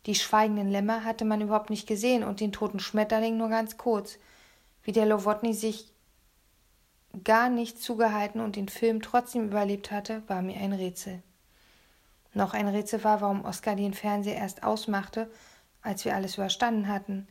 Die 0.06 0.14
schweigenden 0.14 0.70
Lämmer 0.70 1.04
hatte 1.04 1.26
man 1.26 1.42
überhaupt 1.42 1.68
nicht 1.68 1.86
gesehen 1.86 2.24
und 2.24 2.40
den 2.40 2.52
toten 2.52 2.80
Schmetterling 2.80 3.36
nur 3.36 3.50
ganz 3.50 3.76
kurz. 3.76 4.18
Wie 4.82 4.92
der 4.92 5.06
Lowotny 5.06 5.52
sich 5.52 5.92
gar 7.22 7.50
nicht 7.50 7.80
zugehalten 7.80 8.40
und 8.40 8.56
den 8.56 8.68
Film 8.68 9.02
trotzdem 9.02 9.44
überlebt 9.44 9.90
hatte, 9.90 10.22
war 10.26 10.40
mir 10.40 10.56
ein 10.56 10.72
Rätsel. 10.72 11.22
Noch 12.34 12.54
ein 12.54 12.68
Rätsel 12.68 13.04
war, 13.04 13.20
warum 13.20 13.44
Oskar 13.44 13.76
den 13.76 13.94
Fernseher 13.94 14.36
erst 14.36 14.62
ausmachte, 14.62 15.30
als 15.82 16.04
wir 16.04 16.14
alles 16.14 16.34
überstanden 16.34 16.88
hatten. 16.88 17.28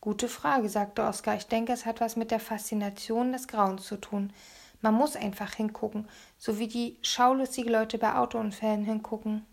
Gute 0.00 0.28
Frage, 0.28 0.68
sagte 0.68 1.02
Oskar. 1.02 1.36
Ich 1.36 1.46
denke, 1.46 1.72
es 1.72 1.84
hat 1.84 2.00
was 2.00 2.16
mit 2.16 2.30
der 2.30 2.40
Faszination 2.40 3.32
des 3.32 3.48
Grauens 3.48 3.84
zu 3.84 3.96
tun. 3.96 4.32
Man 4.80 4.94
muss 4.94 5.16
einfach 5.16 5.54
hingucken, 5.54 6.08
so 6.36 6.58
wie 6.58 6.68
die 6.68 6.98
schaulustigen 7.02 7.72
Leute 7.72 7.98
bei 7.98 8.14
Autounfällen 8.14 8.84
hingucken. 8.84 9.44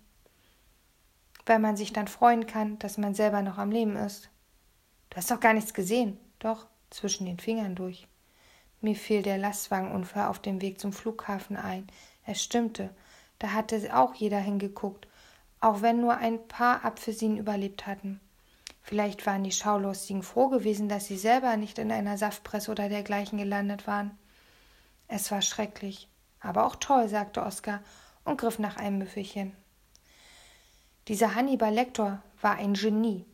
Weil 1.48 1.60
man 1.60 1.78
sich 1.78 1.94
dann 1.94 2.08
freuen 2.08 2.46
kann, 2.46 2.78
dass 2.80 2.98
man 2.98 3.16
selber 3.16 3.42
noch 3.42 3.58
am 3.58 3.72
Leben 3.72 3.96
ist. 3.96 4.30
Du 5.10 5.18
hast 5.18 5.32
doch 5.32 5.40
gar 5.40 5.54
nichts 5.54 5.74
gesehen. 5.74 6.20
Doch, 6.40 6.68
zwischen 6.90 7.26
den 7.26 7.40
Fingern 7.40 7.76
durch. 7.76 8.08
Mir 8.82 8.96
fiel 8.96 9.24
der 9.24 9.38
Lastwagenunfall 9.38 10.28
auf 10.28 10.40
dem 10.40 10.62
Weg 10.62 10.80
zum 10.80 10.94
Flughafen 10.94 11.58
ein. 11.58 11.88
Es 12.26 12.44
stimmte. 12.44 12.96
Da 13.40 13.52
hatte 13.52 13.96
auch 13.96 14.14
jeder 14.14 14.40
hingeguckt, 14.40 15.08
auch 15.60 15.82
wenn 15.82 16.00
nur 16.00 16.18
ein 16.18 16.48
paar 16.48 16.86
Apfelsinen 16.86 17.38
überlebt 17.38 17.88
hatten. 17.88 18.20
Vielleicht 18.82 19.26
waren 19.26 19.44
die 19.44 19.52
Schaulustigen 19.52 20.22
froh 20.22 20.48
gewesen, 20.50 20.90
dass 20.90 21.06
sie 21.06 21.18
selber 21.18 21.58
nicht 21.58 21.80
in 21.80 21.92
einer 21.92 22.18
Saftpresse 22.18 22.70
oder 22.70 22.88
dergleichen 22.88 23.40
gelandet 23.40 23.88
waren. 23.88 24.18
Es 25.08 25.32
war 25.32 25.42
schrecklich, 25.42 26.08
aber 26.40 26.66
auch 26.66 26.76
toll, 26.76 27.10
sagte 27.10 27.42
Oskar 27.42 27.82
und 28.24 28.40
griff 28.40 28.60
nach 28.60 28.78
einem 28.78 29.00
Müffelchen. 29.00 29.54
Dieser 31.08 31.36
Hannibal 31.36 31.74
Lecter 31.74 32.22
war 32.42 32.56
ein 32.56 32.74
Genie. 32.74 33.26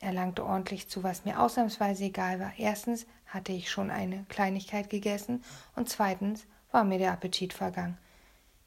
Er 0.00 0.12
langte 0.12 0.44
ordentlich 0.44 0.88
zu, 0.88 1.02
was 1.02 1.26
mir 1.26 1.40
ausnahmsweise 1.40 2.04
egal 2.04 2.40
war. 2.40 2.52
Erstens 2.56 3.06
hatte 3.26 3.52
ich 3.52 3.70
schon 3.70 3.90
eine 3.90 4.24
Kleinigkeit 4.28 4.88
gegessen 4.88 5.44
und 5.76 5.90
zweitens 5.90 6.46
war 6.72 6.84
mir 6.84 6.98
der 6.98 7.12
Appetit 7.12 7.52
vergangen. 7.52 7.98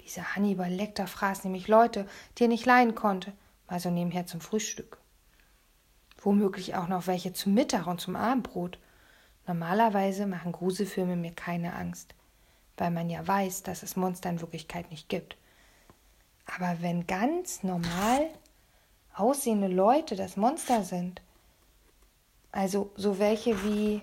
Dieser 0.03 0.35
Hannibal 0.35 0.69
Lecter 0.69 1.07
fraß 1.07 1.43
nämlich 1.45 1.67
Leute, 1.67 2.07
die 2.37 2.43
er 2.43 2.49
nicht 2.49 2.65
leiden 2.65 2.95
konnte, 2.95 3.31
mal 3.69 3.79
so 3.79 3.89
nebenher 3.89 4.25
zum 4.25 4.41
Frühstück. 4.41 4.97
Womöglich 6.21 6.75
auch 6.75 6.87
noch 6.87 7.07
welche 7.07 7.33
zum 7.33 7.53
Mittag 7.53 7.87
und 7.87 8.01
zum 8.01 8.15
Abendbrot. 8.15 8.77
Normalerweise 9.47 10.25
machen 10.25 10.51
Gruselfilme 10.51 11.15
mir 11.15 11.33
keine 11.33 11.73
Angst, 11.73 12.15
weil 12.77 12.91
man 12.91 13.09
ja 13.09 13.25
weiß, 13.25 13.63
dass 13.63 13.83
es 13.83 13.95
Monster 13.95 14.29
in 14.29 14.41
Wirklichkeit 14.41 14.89
nicht 14.91 15.09
gibt. 15.09 15.37
Aber 16.45 16.81
wenn 16.81 17.07
ganz 17.07 17.63
normal 17.63 18.29
aussehende 19.15 19.67
Leute 19.67 20.15
das 20.15 20.37
Monster 20.37 20.83
sind, 20.83 21.21
also 22.51 22.91
so 22.95 23.19
welche 23.19 23.63
wie 23.63 24.01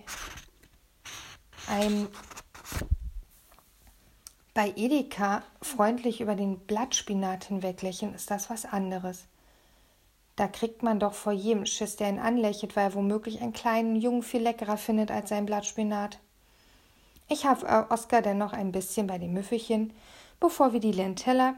ein 1.68 2.08
bei 4.60 4.74
Edeka 4.76 5.42
freundlich 5.62 6.20
über 6.20 6.34
den 6.34 6.58
Blattspinat 6.58 7.44
hinweglächeln, 7.44 8.12
ist 8.12 8.30
das 8.30 8.50
was 8.50 8.66
anderes. 8.66 9.24
Da 10.36 10.48
kriegt 10.48 10.82
man 10.82 11.00
doch 11.00 11.14
vor 11.14 11.32
jedem 11.32 11.64
Schiss, 11.64 11.96
der 11.96 12.10
ihn 12.10 12.18
anlächelt, 12.18 12.76
weil 12.76 12.90
er 12.90 12.94
womöglich 12.94 13.40
einen 13.40 13.54
kleinen 13.54 13.96
Jungen 13.96 14.22
viel 14.22 14.42
leckerer 14.42 14.76
findet 14.76 15.10
als 15.10 15.30
sein 15.30 15.46
Blattspinat. 15.46 16.18
Ich 17.26 17.46
habe 17.46 17.66
äh, 17.66 17.90
Oskar 17.90 18.20
dennoch 18.20 18.52
ein 18.52 18.70
bisschen 18.70 19.06
bei 19.06 19.16
dem 19.16 19.32
Müffelchen, 19.32 19.94
bevor 20.40 20.74
wir 20.74 20.80
die 20.80 20.92
leeren 20.92 21.16
Teller 21.16 21.54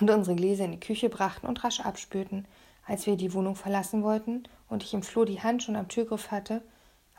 und 0.00 0.08
unsere 0.08 0.36
Gläser 0.36 0.66
in 0.66 0.70
die 0.70 0.78
Küche 0.78 1.08
brachten 1.08 1.48
und 1.48 1.64
rasch 1.64 1.80
abspülten. 1.80 2.46
Als 2.86 3.06
wir 3.06 3.16
die 3.16 3.34
Wohnung 3.34 3.56
verlassen 3.56 4.04
wollten 4.04 4.44
und 4.68 4.84
ich 4.84 4.94
im 4.94 5.02
Flur 5.02 5.26
die 5.26 5.42
Hand 5.42 5.64
schon 5.64 5.74
am 5.74 5.88
Türgriff 5.88 6.30
hatte, 6.30 6.62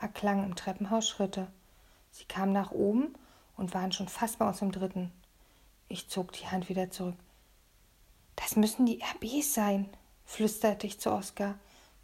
erklangen 0.00 0.44
im 0.44 0.56
Treppenhaus 0.56 1.06
Schritte. 1.06 1.48
Sie 2.10 2.24
kamen 2.24 2.54
nach 2.54 2.70
oben 2.70 3.14
und 3.56 3.74
waren 3.74 3.92
schon 3.92 4.08
fast 4.08 4.38
bei 4.38 4.48
uns 4.48 4.62
im 4.62 4.72
dritten. 4.72 5.12
Ich 5.88 6.08
zog 6.08 6.32
die 6.32 6.46
Hand 6.46 6.68
wieder 6.68 6.90
zurück. 6.90 7.16
Das 8.36 8.56
müssen 8.56 8.86
die 8.86 9.00
RBs 9.00 9.54
sein, 9.54 9.88
flüsterte 10.24 10.86
ich 10.86 10.98
zu 10.98 11.12
Oskar. 11.12 11.54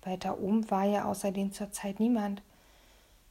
Weiter 0.02 0.38
oben 0.38 0.70
war 0.70 0.84
ja 0.84 1.04
außerdem 1.04 1.52
zur 1.52 1.72
Zeit 1.72 2.00
niemand. 2.00 2.42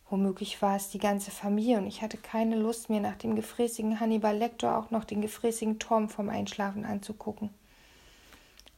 Womöglich 0.10 0.62
war 0.62 0.76
es 0.76 0.90
die 0.90 0.98
ganze 0.98 1.32
Familie 1.32 1.78
und 1.78 1.86
ich 1.86 2.02
hatte 2.02 2.18
keine 2.18 2.56
Lust, 2.56 2.90
mir 2.90 3.00
nach 3.00 3.16
dem 3.16 3.36
gefräßigen 3.36 4.00
Hannibal 4.00 4.36
Lecter 4.36 4.78
auch 4.78 4.90
noch 4.90 5.04
den 5.04 5.22
gefräßigen 5.22 5.78
Tom 5.78 6.10
vom 6.10 6.30
Einschlafen 6.30 6.84
anzugucken. 6.84 7.52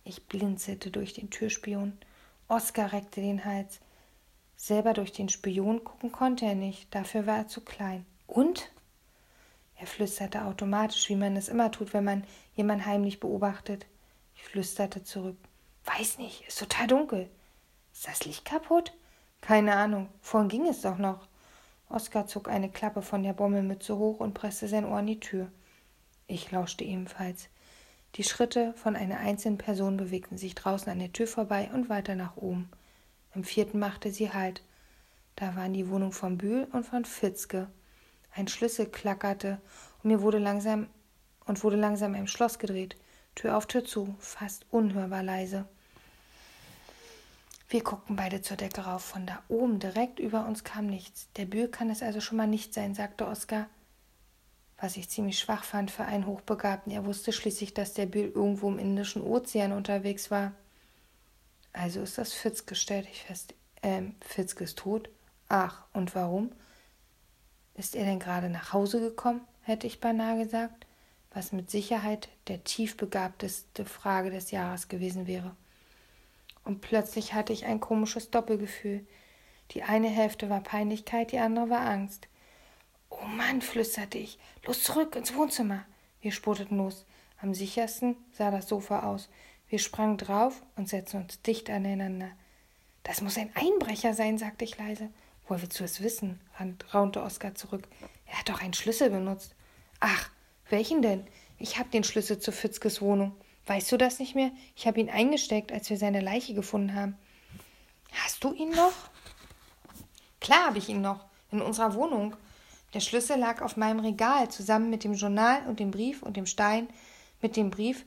Ich 0.04 0.28
blinzelte 0.28 0.92
durch 0.92 1.14
den 1.14 1.30
Türspion. 1.30 1.98
Oskar 2.48 2.92
reckte 2.92 3.22
den 3.22 3.46
Hals. 3.46 3.80
Selber 4.58 4.94
durch 4.94 5.12
den 5.14 5.30
Spion 5.30 5.84
gucken 5.84 6.12
konnte 6.12 6.46
er 6.46 6.56
nicht, 6.56 6.94
dafür 6.94 7.26
war 7.26 7.38
er 7.38 7.48
zu 7.48 7.62
klein. 7.62 8.06
Und? 8.28 8.72
Er 9.82 9.88
flüsterte 9.88 10.46
automatisch, 10.46 11.10
wie 11.10 11.16
man 11.16 11.36
es 11.36 11.50
immer 11.50 11.72
tut, 11.72 11.92
wenn 11.92 12.04
man 12.04 12.24
jemanden 12.56 12.86
heimlich 12.86 13.20
beobachtet. 13.20 13.88
Ich 14.36 14.44
flüsterte 14.44 15.04
zurück. 15.04 15.38
Weiß 15.86 16.20
nicht, 16.20 16.48
ist 16.48 16.60
total 16.60 16.86
dunkel. 16.86 17.32
Ist 17.92 18.08
das 18.08 18.24
Licht 18.26 18.46
kaputt? 18.46 18.94
Keine 19.42 19.76
Ahnung, 19.76 20.10
vorhin 20.22 20.50
ging 20.50 20.68
es 20.68 20.82
doch 20.82 21.00
noch. 21.00 21.28
Oskar 21.90 22.28
zog 22.28 22.48
eine 22.48 22.70
Klappe 22.70 23.02
von 23.02 23.24
der 23.24 23.34
Bommelmütze 23.34 23.98
hoch 23.98 24.20
und 24.20 24.36
presste 24.36 24.68
sein 24.68 24.86
Ohr 24.86 25.00
an 25.00 25.08
die 25.08 25.20
Tür. 25.20 25.52
Ich 26.28 26.52
lauschte 26.52 26.84
ebenfalls. 26.84 27.50
Die 28.18 28.24
Schritte 28.24 28.76
von 28.76 28.96
einer 28.96 29.18
einzelnen 29.18 29.58
Person 29.58 29.98
bewegten 29.98 30.38
sich 30.38 30.54
draußen 30.54 30.92
an 30.92 31.00
der 31.00 31.12
Tür 31.12 31.26
vorbei 31.26 31.72
und 31.74 31.90
weiter 31.90 32.14
nach 32.14 32.38
oben. 32.38 32.70
Im 33.34 33.44
vierten 33.44 33.80
machte 33.80 34.12
sie 34.12 34.32
Halt. 34.32 34.62
Da 35.36 35.56
waren 35.56 35.74
die 35.74 35.90
Wohnung 35.90 36.12
von 36.12 36.38
Bühl 36.38 36.68
und 36.72 36.86
von 36.86 37.04
Fitzke. 37.04 37.68
Ein 38.34 38.48
Schlüssel 38.48 38.86
klackerte 38.86 39.62
und 40.02 40.10
mir 40.10 40.22
wurde 40.22 40.38
langsam 40.38 40.88
und 41.46 41.64
wurde 41.64 41.78
langsam 41.78 42.16
im 42.16 42.28
Schloss 42.28 42.60
gedreht. 42.60 42.96
Tür 43.36 43.58
auf 43.58 43.66
Tür 43.66 43.86
zu, 43.86 44.16
fast 44.20 44.66
unhörbar 44.72 45.24
leise. 45.24 45.68
Wir 47.72 47.84
guckten 47.84 48.18
beide 48.18 48.42
zur 48.42 48.58
Decke 48.58 48.82
rauf. 48.82 49.04
Von 49.04 49.26
da 49.26 49.42
oben 49.48 49.80
direkt 49.80 50.20
über 50.20 50.46
uns 50.46 50.66
kam 50.66 50.88
nichts. 50.88 51.30
Der 51.38 51.46
Bühl 51.46 51.70
kann 51.70 51.90
es 51.90 52.04
also 52.04 52.20
schon 52.20 52.38
mal 52.38 52.48
nicht 52.48 52.74
sein, 52.74 52.94
sagte 52.94 53.26
Oskar. 53.26 53.68
Was 54.78 54.98
ich 54.98 55.10
ziemlich 55.10 55.40
schwach 55.40 55.64
fand 55.64 55.90
für 55.90 56.04
einen 56.04 56.26
Hochbegabten. 56.26 56.92
Er 56.92 57.06
wusste 57.06 57.32
schließlich, 57.32 57.74
dass 57.74 57.94
der 57.94 58.08
Bühl 58.08 58.30
irgendwo 58.36 58.68
im 58.70 58.78
Indischen 58.78 59.22
Ozean 59.22 59.72
unterwegs 59.72 60.30
war. 60.30 60.52
Also 61.72 62.02
ist 62.02 62.18
das 62.18 62.34
Fitzke, 62.34 62.76
stellte 62.76 63.10
ich 63.10 63.24
fest. 63.24 63.54
Ähm, 63.82 64.16
Fitzke 64.20 64.66
ist 64.66 64.78
tot? 64.78 65.10
Ach, 65.48 65.86
und 65.94 66.14
warum? 66.14 66.52
Ist 67.82 67.96
er 67.96 68.06
denn 68.06 68.20
gerade 68.20 68.48
nach 68.48 68.74
Hause 68.74 69.00
gekommen? 69.00 69.42
hätte 69.64 69.88
ich 69.88 70.00
beinahe 70.00 70.38
gesagt, 70.38 70.86
was 71.34 71.52
mit 71.52 71.72
Sicherheit 71.72 72.30
der 72.48 72.64
tiefbegabteste 72.64 73.86
Frage 73.86 74.30
des 74.30 74.52
Jahres 74.52 74.88
gewesen 74.88 75.26
wäre. 75.26 75.56
Und 76.64 76.82
plötzlich 76.82 77.34
hatte 77.34 77.54
ich 77.54 77.66
ein 77.66 77.80
komisches 77.80 78.30
Doppelgefühl. 78.30 79.04
Die 79.72 79.82
eine 79.82 80.10
Hälfte 80.10 80.48
war 80.48 80.62
Peinlichkeit, 80.62 81.32
die 81.32 81.40
andere 81.40 81.72
war 81.72 81.82
Angst. 81.82 82.28
Oh 83.10 83.26
Mann, 83.26 83.64
flüsterte 83.64 84.20
ich. 84.20 84.38
Los 84.64 84.84
zurück 84.84 85.16
ins 85.16 85.34
Wohnzimmer. 85.34 85.84
Wir 86.22 86.34
spurteten 86.34 86.78
los. 86.78 87.08
Am 87.42 87.56
sichersten 87.56 88.16
sah 88.32 88.52
das 88.52 88.70
Sofa 88.70 89.10
aus. 89.10 89.28
Wir 89.70 89.80
sprangen 89.80 90.18
drauf 90.18 90.62
und 90.76 90.88
setzten 90.88 91.24
uns 91.24 91.42
dicht 91.42 91.68
aneinander. 91.72 92.30
Das 93.02 93.22
muss 93.22 93.40
ein 93.40 93.50
Einbrecher 93.56 94.14
sein, 94.14 94.38
sagte 94.38 94.66
ich 94.66 94.78
leise. 94.78 95.10
Woher 95.52 95.64
willst 95.64 95.82
du 95.82 95.84
es 95.84 96.02
wissen? 96.02 96.40
raunte 96.94 97.22
Oskar 97.22 97.56
zurück. 97.56 97.86
Er 98.26 98.40
hat 98.40 98.48
doch 98.48 98.62
einen 98.62 98.74
Schlüssel 98.74 99.10
benutzt. 99.10 99.54
Ach, 100.00 100.30
welchen 100.70 101.02
denn? 101.02 101.28
Ich 101.58 101.78
hab 101.78 101.92
den 101.92 102.06
Schlüssel 102.06 102.40
zu 102.40 102.54
Fitzkes 102.54 103.02
Wohnung. 103.02 103.36
Weißt 103.66 103.92
du 103.92 103.98
das 103.98 104.20
nicht 104.20 104.34
mehr? 104.34 104.52
Ich 104.78 104.88
habe 104.88 105.02
ihn 105.02 105.10
eingesteckt, 105.10 105.74
als 105.74 105.90
wir 105.90 105.98
seine 105.98 106.22
Leiche 106.22 106.54
gefunden 106.54 106.96
haben. 106.96 107.18
Hast 108.14 108.42
du 108.46 108.54
ihn 108.54 108.70
noch? 108.70 108.94
Klar 110.40 110.68
habe 110.68 110.78
ich 110.78 110.88
ihn 110.88 111.02
noch. 111.02 111.26
In 111.52 111.62
unserer 111.62 111.96
Wohnung. 111.96 112.34
Der 112.94 113.02
Schlüssel 113.02 113.38
lag 113.38 113.62
auf 113.62 113.76
meinem 113.76 114.00
Regal 114.00 114.50
zusammen 114.50 114.90
mit 114.90 115.04
dem 115.04 115.16
Journal 115.16 115.68
und 115.68 115.82
dem 115.82 115.92
Brief 115.92 116.24
und 116.24 116.38
dem 116.38 116.46
Stein 116.46 116.88
mit 117.42 117.58
dem 117.58 117.72
Brief, 117.72 118.06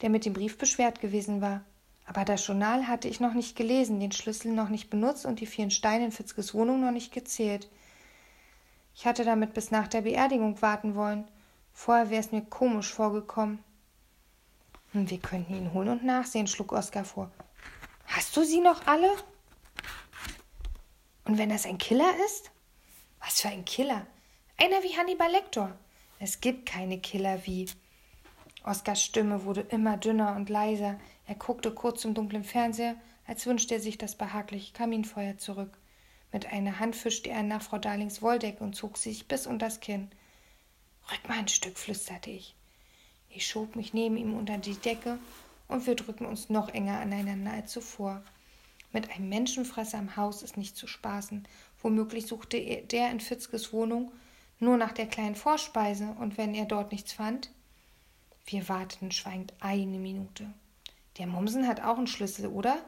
der 0.00 0.10
mit 0.10 0.24
dem 0.26 0.32
Brief 0.32 0.58
beschwert 0.58 1.00
gewesen 1.00 1.40
war. 1.40 1.64
Aber 2.08 2.24
das 2.24 2.46
Journal 2.46 2.88
hatte 2.88 3.06
ich 3.06 3.20
noch 3.20 3.34
nicht 3.34 3.54
gelesen, 3.54 4.00
den 4.00 4.12
Schlüssel 4.12 4.52
noch 4.52 4.70
nicht 4.70 4.88
benutzt 4.88 5.26
und 5.26 5.40
die 5.40 5.46
vielen 5.46 5.70
Steine 5.70 6.06
in 6.06 6.12
Fitzkes 6.12 6.54
Wohnung 6.54 6.80
noch 6.80 6.90
nicht 6.90 7.12
gezählt. 7.12 7.68
Ich 8.94 9.06
hatte 9.06 9.24
damit 9.24 9.52
bis 9.52 9.70
nach 9.70 9.88
der 9.88 10.00
Beerdigung 10.00 10.60
warten 10.62 10.94
wollen. 10.94 11.28
Vorher 11.74 12.08
wäre 12.08 12.20
es 12.20 12.32
mir 12.32 12.40
komisch 12.40 12.94
vorgekommen. 12.94 13.62
Hm, 14.92 15.10
wir 15.10 15.18
könnten 15.18 15.54
ihn 15.54 15.74
holen 15.74 15.90
und 15.90 16.04
nachsehen, 16.04 16.46
schlug 16.46 16.72
Oskar 16.72 17.04
vor. 17.04 17.30
Hast 18.06 18.34
du 18.34 18.42
sie 18.42 18.60
noch 18.60 18.86
alle? 18.86 19.10
Und 21.26 21.36
wenn 21.36 21.50
das 21.50 21.66
ein 21.66 21.76
Killer 21.76 22.10
ist? 22.24 22.50
Was 23.20 23.42
für 23.42 23.48
ein 23.48 23.66
Killer? 23.66 24.06
Einer 24.56 24.82
wie 24.82 24.96
Hannibal 24.96 25.30
Lecter. 25.30 25.78
Es 26.18 26.40
gibt 26.40 26.64
keine 26.64 26.98
Killer 27.00 27.44
wie. 27.44 27.68
Oskars 28.64 29.02
Stimme 29.02 29.44
wurde 29.44 29.60
immer 29.60 29.98
dünner 29.98 30.34
und 30.36 30.48
leiser. 30.48 30.98
Er 31.28 31.34
guckte 31.34 31.70
kurz 31.70 32.00
zum 32.00 32.14
dunklen 32.14 32.42
Fernseher, 32.42 32.96
als 33.26 33.44
wünschte 33.46 33.74
er 33.74 33.80
sich 33.80 33.98
das 33.98 34.16
behagliche 34.16 34.72
Kaminfeuer 34.72 35.36
zurück. 35.36 35.76
Mit 36.32 36.46
einer 36.50 36.78
Hand 36.78 36.96
fischte 36.96 37.28
er 37.28 37.42
nach 37.42 37.60
Frau 37.60 37.76
Darlings 37.76 38.22
Wolldecke 38.22 38.64
und 38.64 38.74
zog 38.74 38.96
sich 38.96 39.28
bis 39.28 39.46
unter 39.46 39.66
das 39.66 39.80
Kinn. 39.80 40.10
Rück 41.12 41.28
mal 41.28 41.38
ein 41.38 41.48
Stück, 41.48 41.76
flüsterte 41.78 42.30
ich. 42.30 42.54
Ich 43.28 43.46
schob 43.46 43.76
mich 43.76 43.92
neben 43.92 44.16
ihm 44.16 44.34
unter 44.34 44.56
die 44.56 44.74
Decke 44.74 45.18
und 45.68 45.86
wir 45.86 45.96
drückten 45.96 46.24
uns 46.24 46.48
noch 46.48 46.70
enger 46.70 46.98
aneinander 46.98 47.52
als 47.52 47.72
zuvor. 47.72 48.22
Mit 48.94 49.10
einem 49.10 49.28
Menschenfresser 49.28 49.98
im 49.98 50.16
Haus 50.16 50.42
ist 50.42 50.56
nicht 50.56 50.78
zu 50.78 50.86
spaßen. 50.86 51.46
Womöglich 51.82 52.26
suchte 52.26 52.58
der 52.58 53.10
in 53.10 53.20
Fitzkes 53.20 53.74
Wohnung 53.74 54.12
nur 54.60 54.78
nach 54.78 54.92
der 54.92 55.06
kleinen 55.06 55.36
Vorspeise 55.36 56.16
und 56.18 56.38
wenn 56.38 56.54
er 56.54 56.64
dort 56.64 56.90
nichts 56.90 57.12
fand. 57.12 57.50
Wir 58.46 58.66
warteten 58.70 59.12
schweigend 59.12 59.52
eine 59.60 59.98
Minute. 59.98 60.46
Der 61.18 61.26
Mommsen 61.26 61.66
hat 61.66 61.80
auch 61.80 61.98
einen 61.98 62.06
Schlüssel, 62.06 62.46
oder? 62.46 62.78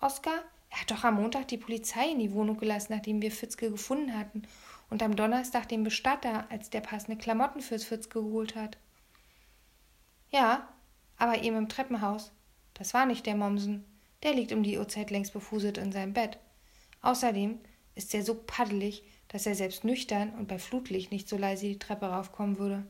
Oskar? 0.00 0.42
Er 0.70 0.80
hat 0.80 0.90
doch 0.90 1.04
am 1.04 1.16
Montag 1.16 1.48
die 1.48 1.58
Polizei 1.58 2.10
in 2.10 2.18
die 2.18 2.32
Wohnung 2.32 2.56
gelassen, 2.56 2.94
nachdem 2.94 3.20
wir 3.20 3.30
Fitzke 3.30 3.70
gefunden 3.70 4.16
hatten. 4.16 4.42
Und 4.88 5.02
am 5.02 5.16
Donnerstag 5.16 5.68
den 5.68 5.84
Bestatter, 5.84 6.46
als 6.50 6.70
der 6.70 6.80
passende 6.80 7.18
Klamotten 7.18 7.60
fürs 7.60 7.84
Fitzke 7.84 8.22
geholt 8.22 8.56
hat. 8.56 8.78
Ja, 10.30 10.68
aber 11.18 11.42
eben 11.42 11.56
im 11.56 11.68
Treppenhaus. 11.68 12.32
Das 12.74 12.94
war 12.94 13.06
nicht 13.06 13.26
der 13.26 13.36
Mommsen. 13.36 13.84
Der 14.22 14.34
liegt 14.34 14.52
um 14.52 14.62
die 14.62 14.78
Uhrzeit 14.78 15.10
längst 15.10 15.32
befuselt 15.32 15.78
in 15.78 15.92
seinem 15.92 16.14
Bett. 16.14 16.38
Außerdem 17.02 17.58
ist 17.94 18.14
er 18.14 18.22
so 18.22 18.34
paddelig, 18.34 19.02
dass 19.28 19.46
er 19.46 19.54
selbst 19.54 19.84
nüchtern 19.84 20.30
und 20.38 20.48
bei 20.48 20.58
Flutlicht 20.58 21.10
nicht 21.10 21.28
so 21.28 21.36
leise 21.36 21.66
die 21.66 21.78
Treppe 21.78 22.06
raufkommen 22.06 22.58
würde. 22.58 22.86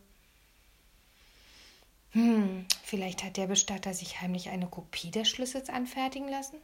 Hm, 2.13 2.67
vielleicht 2.83 3.25
hat 3.25 3.39
der 3.39 3.47
Bestatter 3.47 3.95
sich 3.95 4.21
heimlich 4.21 4.51
eine 4.51 4.67
Kopie 4.67 5.11
des 5.11 5.29
Schlüssels 5.29 5.71
anfertigen 5.71 6.29
lassen? 6.29 6.59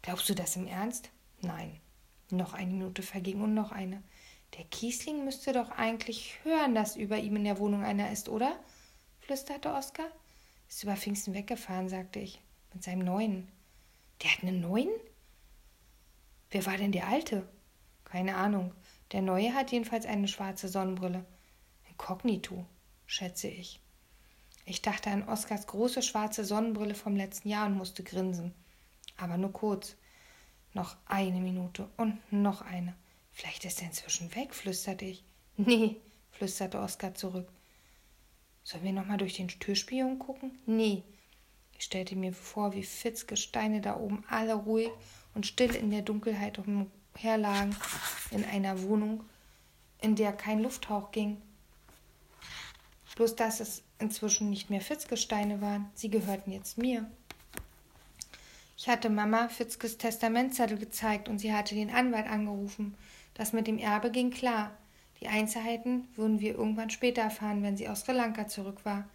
Glaubst 0.00 0.28
du 0.30 0.34
das 0.34 0.56
im 0.56 0.66
Ernst? 0.66 1.10
Nein. 1.42 1.78
Noch 2.30 2.54
eine 2.54 2.70
Minute 2.70 3.02
verging 3.02 3.42
und 3.42 3.52
noch 3.52 3.70
eine. 3.70 4.02
Der 4.56 4.64
Kiesling 4.64 5.24
müsste 5.26 5.52
doch 5.52 5.70
eigentlich 5.70 6.42
hören, 6.42 6.74
dass 6.74 6.96
über 6.96 7.18
ihm 7.18 7.36
in 7.36 7.44
der 7.44 7.58
Wohnung 7.58 7.84
einer 7.84 8.10
ist, 8.10 8.30
oder? 8.30 8.58
flüsterte 9.20 9.74
Oskar. 9.74 10.06
Ist 10.70 10.82
über 10.82 10.96
Pfingsten 10.96 11.34
weggefahren, 11.34 11.90
sagte 11.90 12.20
ich. 12.20 12.40
Mit 12.72 12.82
seinem 12.82 13.04
Neuen. 13.04 13.48
Der 14.22 14.32
hat 14.32 14.42
einen 14.42 14.62
Neuen? 14.62 14.88
Wer 16.50 16.64
war 16.64 16.78
denn 16.78 16.92
der 16.92 17.08
Alte? 17.08 17.46
Keine 18.04 18.36
Ahnung. 18.36 18.72
Der 19.12 19.20
Neue 19.20 19.52
hat 19.52 19.70
jedenfalls 19.70 20.06
eine 20.06 20.28
schwarze 20.28 20.68
Sonnenbrille. 20.68 21.26
Inkognito, 21.90 22.64
schätze 23.06 23.48
ich. 23.48 23.81
Ich 24.64 24.82
dachte 24.82 25.10
an 25.10 25.28
Oskars 25.28 25.66
große 25.66 26.02
schwarze 26.02 26.44
Sonnenbrille 26.44 26.94
vom 26.94 27.16
letzten 27.16 27.48
Jahr 27.48 27.66
und 27.66 27.76
musste 27.76 28.02
grinsen. 28.02 28.54
Aber 29.16 29.36
nur 29.36 29.52
kurz. 29.52 29.96
Noch 30.74 30.96
eine 31.06 31.40
Minute 31.40 31.88
und 31.96 32.18
noch 32.32 32.62
eine. 32.62 32.94
Vielleicht 33.32 33.64
ist 33.64 33.80
er 33.80 33.88
inzwischen 33.88 34.34
weg, 34.34 34.54
flüsterte 34.54 35.04
ich. 35.04 35.24
Nee, 35.56 35.96
flüsterte 36.30 36.80
Oskar 36.80 37.14
zurück. 37.14 37.48
Sollen 38.64 38.84
wir 38.84 38.92
nochmal 38.92 39.18
durch 39.18 39.34
den 39.34 39.48
Türspion 39.48 40.18
gucken? 40.18 40.58
Nee. 40.66 41.02
Ich 41.76 41.84
stellte 41.84 42.16
mir 42.16 42.32
vor, 42.32 42.74
wie 42.74 42.84
Fitzke 42.84 43.36
Steine 43.36 43.80
da 43.80 43.96
oben 43.96 44.24
alle 44.28 44.54
ruhig 44.54 44.90
und 45.34 45.46
still 45.46 45.74
in 45.74 45.90
der 45.90 46.02
Dunkelheit 46.02 46.58
umherlagen, 46.58 47.76
in 48.30 48.44
einer 48.44 48.82
Wohnung, 48.82 49.24
in 50.00 50.16
der 50.16 50.32
kein 50.32 50.60
Lufthauch 50.60 51.10
ging. 51.10 51.42
Bloß 53.16 53.36
dass 53.36 53.60
es 53.60 53.82
inzwischen 54.02 54.50
nicht 54.50 54.68
mehr 54.68 54.80
Fitzke 54.80 55.16
Steine 55.16 55.60
waren, 55.60 55.90
sie 55.94 56.10
gehörten 56.10 56.52
jetzt 56.52 56.76
mir. 56.76 57.10
Ich 58.76 58.88
hatte 58.88 59.08
Mama 59.08 59.48
Fitzkes 59.48 59.96
Testamentzettel 59.96 60.76
gezeigt 60.76 61.28
und 61.28 61.38
sie 61.38 61.54
hatte 61.54 61.74
den 61.74 61.90
Anwalt 61.90 62.26
angerufen. 62.26 62.94
Das 63.34 63.52
mit 63.52 63.66
dem 63.66 63.78
Erbe 63.78 64.10
ging 64.10 64.30
klar. 64.30 64.72
Die 65.20 65.28
Einzelheiten 65.28 66.08
würden 66.16 66.40
wir 66.40 66.56
irgendwann 66.56 66.90
später 66.90 67.22
erfahren, 67.22 67.62
wenn 67.62 67.76
sie 67.76 67.88
aus 67.88 68.00
Sri 68.00 68.12
Lanka 68.12 68.48
zurück 68.48 68.84
war. 68.84 69.08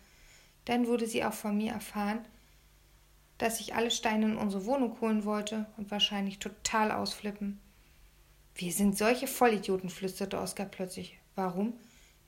Dann 0.64 0.88
würde 0.88 1.06
sie 1.06 1.26
auch 1.26 1.34
von 1.34 1.58
mir 1.58 1.74
erfahren, 1.74 2.20
dass 3.38 3.60
ich 3.60 3.76
alle 3.76 3.92
Steine 3.92 4.28
in 4.28 4.38
unsere 4.38 4.66
Wohnung 4.66 5.00
holen 5.02 5.26
wollte 5.26 5.66
und 5.76 5.92
wahrscheinlich 5.92 6.40
total 6.40 6.92
ausflippen. 6.92 7.60
Wir 8.56 8.72
sind 8.72 8.98
solche 8.98 9.28
Vollidioten, 9.28 9.90
flüsterte 9.90 10.40
Oskar 10.40 10.66
plötzlich. 10.66 11.20
Warum? 11.36 11.74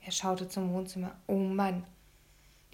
Er 0.06 0.12
schaute 0.12 0.48
zum 0.48 0.74
Wohnzimmer. 0.74 1.16
Oh 1.26 1.40
Mann. 1.40 1.86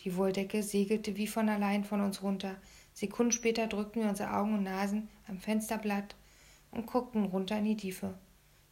Die 0.02 0.16
Wolldecke 0.16 0.62
segelte 0.62 1.18
wie 1.18 1.28
von 1.28 1.50
allein 1.50 1.84
von 1.84 2.02
uns 2.02 2.22
runter. 2.22 2.56
Sekunden 2.94 3.32
später 3.32 3.68
drückten 3.68 4.02
wir 4.02 4.10
unsere 4.10 4.34
Augen 4.34 4.54
und 4.54 4.64
Nasen 4.64 5.10
am 5.28 5.40
Fensterblatt 5.40 6.16
und 6.72 6.86
guckten 6.86 7.26
runter 7.26 7.58
in 7.58 7.66
die 7.66 7.78
Tiefe. 7.78 8.14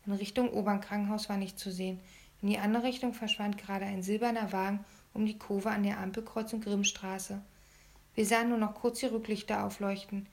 In 0.05 0.13
Richtung 0.13 0.49
Obernkrankenhaus 0.51 1.29
war 1.29 1.37
nicht 1.37 1.57
zu 1.57 1.71
sehen. 1.71 1.99
In 2.41 2.49
die 2.49 2.59
andere 2.59 2.83
Richtung 2.83 3.13
verschwand 3.13 3.57
gerade 3.57 3.85
ein 3.85 4.03
silberner 4.03 4.51
Wagen 4.51 4.83
um 5.13 5.25
die 5.25 5.37
Kurve 5.37 5.69
an 5.69 5.83
der 5.83 5.99
Ampelkreuzung 5.99 6.61
Grimmstraße. 6.61 7.41
Wir 8.15 8.25
sahen 8.25 8.49
nur 8.49 8.57
noch 8.57 8.75
kurz 8.75 8.99
die 8.99 9.07
Rücklichter 9.07 9.63
aufleuchten. 9.63 10.27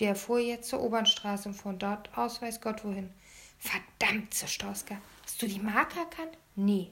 Der 0.00 0.14
fuhr 0.14 0.38
jetzt 0.38 0.68
zur 0.68 0.82
Obernstraße 0.82 1.48
und 1.48 1.54
von 1.54 1.78
dort 1.78 2.16
aus 2.18 2.42
weiß 2.42 2.60
Gott 2.60 2.84
wohin. 2.84 3.10
Verdammt, 3.58 4.34
zischte 4.34 4.66
Oskar. 4.66 4.98
Hast 5.24 5.40
du 5.40 5.46
die 5.46 5.60
Marke 5.60 6.00
erkannt? 6.00 6.36
Nee. 6.54 6.90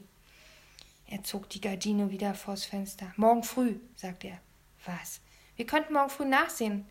Er 1.07 1.23
zog 1.23 1.49
die 1.49 1.61
Gardine 1.61 2.09
wieder 2.09 2.33
vors 2.33 2.65
Fenster. 2.65 3.13
Morgen 3.15 3.43
früh, 3.43 3.75
sagte 3.95 4.27
er. 4.27 4.39
Was? 4.85 5.21
Wir 5.55 5.65
könnten 5.65 5.93
morgen 5.93 6.09
früh 6.09 6.25
nachsehen, 6.25 6.85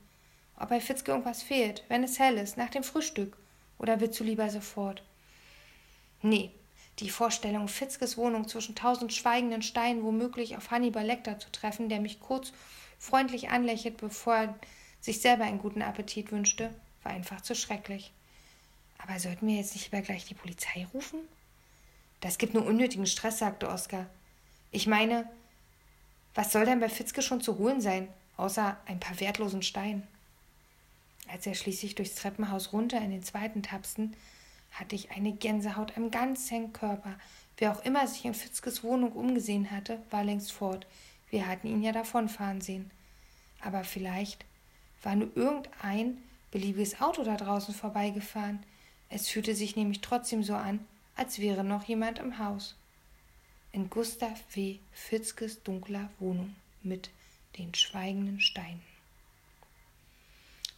ob 0.56 0.68
bei 0.68 0.80
Fitzke 0.80 1.10
irgendwas 1.10 1.42
fehlt, 1.42 1.84
wenn 1.88 2.04
es 2.04 2.18
hell 2.18 2.38
ist, 2.38 2.56
nach 2.56 2.70
dem 2.70 2.84
Frühstück. 2.84 3.36
Oder 3.78 4.00
willst 4.00 4.18
du 4.20 4.24
lieber 4.24 4.48
sofort? 4.50 5.02
Nee, 6.22 6.52
die 7.00 7.10
Vorstellung, 7.10 7.68
Fitzkes 7.68 8.16
Wohnung 8.16 8.46
zwischen 8.46 8.76
tausend 8.76 9.12
schweigenden 9.12 9.62
Steinen 9.62 10.04
womöglich 10.04 10.56
auf 10.56 10.70
Hannibal 10.70 11.04
Lecter 11.04 11.38
zu 11.38 11.50
treffen, 11.50 11.88
der 11.88 12.00
mich 12.00 12.20
kurz 12.20 12.52
freundlich 12.98 13.50
anlächelt, 13.50 13.96
bevor 13.96 14.34
er 14.34 14.54
sich 15.00 15.20
selber 15.20 15.44
einen 15.44 15.58
guten 15.58 15.82
Appetit 15.82 16.30
wünschte, 16.30 16.72
war 17.02 17.12
einfach 17.12 17.40
zu 17.40 17.54
schrecklich. 17.54 18.12
Aber 18.98 19.18
sollten 19.18 19.46
wir 19.46 19.56
jetzt 19.56 19.74
nicht 19.74 19.90
lieber 19.90 20.02
gleich 20.02 20.24
die 20.24 20.34
Polizei 20.34 20.86
rufen? 20.94 21.18
Das 22.20 22.38
gibt 22.38 22.54
nur 22.54 22.64
unnötigen 22.64 23.06
Stress, 23.06 23.38
sagte 23.38 23.68
Oskar. 23.68 24.06
Ich 24.70 24.86
meine, 24.86 25.28
was 26.34 26.52
soll 26.52 26.64
denn 26.64 26.80
bei 26.80 26.88
Fitzke 26.88 27.22
schon 27.22 27.40
zu 27.40 27.58
holen 27.58 27.80
sein, 27.80 28.08
außer 28.36 28.76
ein 28.86 28.98
paar 28.98 29.20
wertlosen 29.20 29.62
Steinen? 29.62 30.06
Als 31.28 31.46
er 31.46 31.54
schließlich 31.54 31.94
durchs 31.94 32.16
Treppenhaus 32.16 32.72
runter 32.72 32.98
in 32.98 33.10
den 33.10 33.22
zweiten 33.22 33.62
tapsten, 33.62 34.16
hatte 34.72 34.94
ich 34.96 35.12
eine 35.12 35.32
Gänsehaut 35.32 35.96
am 35.96 36.10
ganzen 36.10 36.72
Körper. 36.72 37.14
Wer 37.56 37.72
auch 37.72 37.84
immer 37.84 38.06
sich 38.08 38.24
in 38.24 38.34
Fitzkes 38.34 38.82
Wohnung 38.82 39.12
umgesehen 39.12 39.70
hatte, 39.70 40.02
war 40.10 40.24
längst 40.24 40.52
fort. 40.52 40.86
Wir 41.30 41.46
hatten 41.46 41.68
ihn 41.68 41.82
ja 41.82 41.92
davonfahren 41.92 42.60
sehen. 42.60 42.90
Aber 43.60 43.84
vielleicht 43.84 44.44
war 45.02 45.14
nur 45.14 45.30
irgendein 45.36 46.18
beliebiges 46.50 47.00
Auto 47.00 47.22
da 47.22 47.36
draußen 47.36 47.74
vorbeigefahren. 47.74 48.62
Es 49.08 49.28
fühlte 49.28 49.54
sich 49.54 49.76
nämlich 49.76 50.00
trotzdem 50.00 50.42
so 50.42 50.54
an, 50.54 50.80
als 51.16 51.38
wäre 51.38 51.64
noch 51.64 51.84
jemand 51.84 52.18
im 52.18 52.38
Haus. 52.38 52.76
In 53.72 53.90
Gustav 53.90 54.40
W. 54.54 54.78
Fitzkes 54.92 55.62
dunkler 55.62 56.10
Wohnung 56.18 56.54
mit 56.82 57.10
den 57.58 57.74
schweigenden 57.74 58.40
Steinen. 58.40 58.82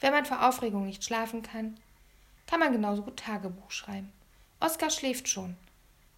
Wenn 0.01 0.13
man 0.13 0.27
vor 0.27 0.47
Aufregung 0.47 0.87
nicht 0.87 1.05
schlafen 1.05 1.43
kann, 1.43 1.79
kann 2.47 2.61
man 2.61 2.73
genauso 2.73 3.03
gut 3.03 3.19
Tagebuch 3.19 3.71
schreiben. 3.71 4.13
Oskar 4.61 4.91
schläft 4.91 5.29
schon. 5.29 5.57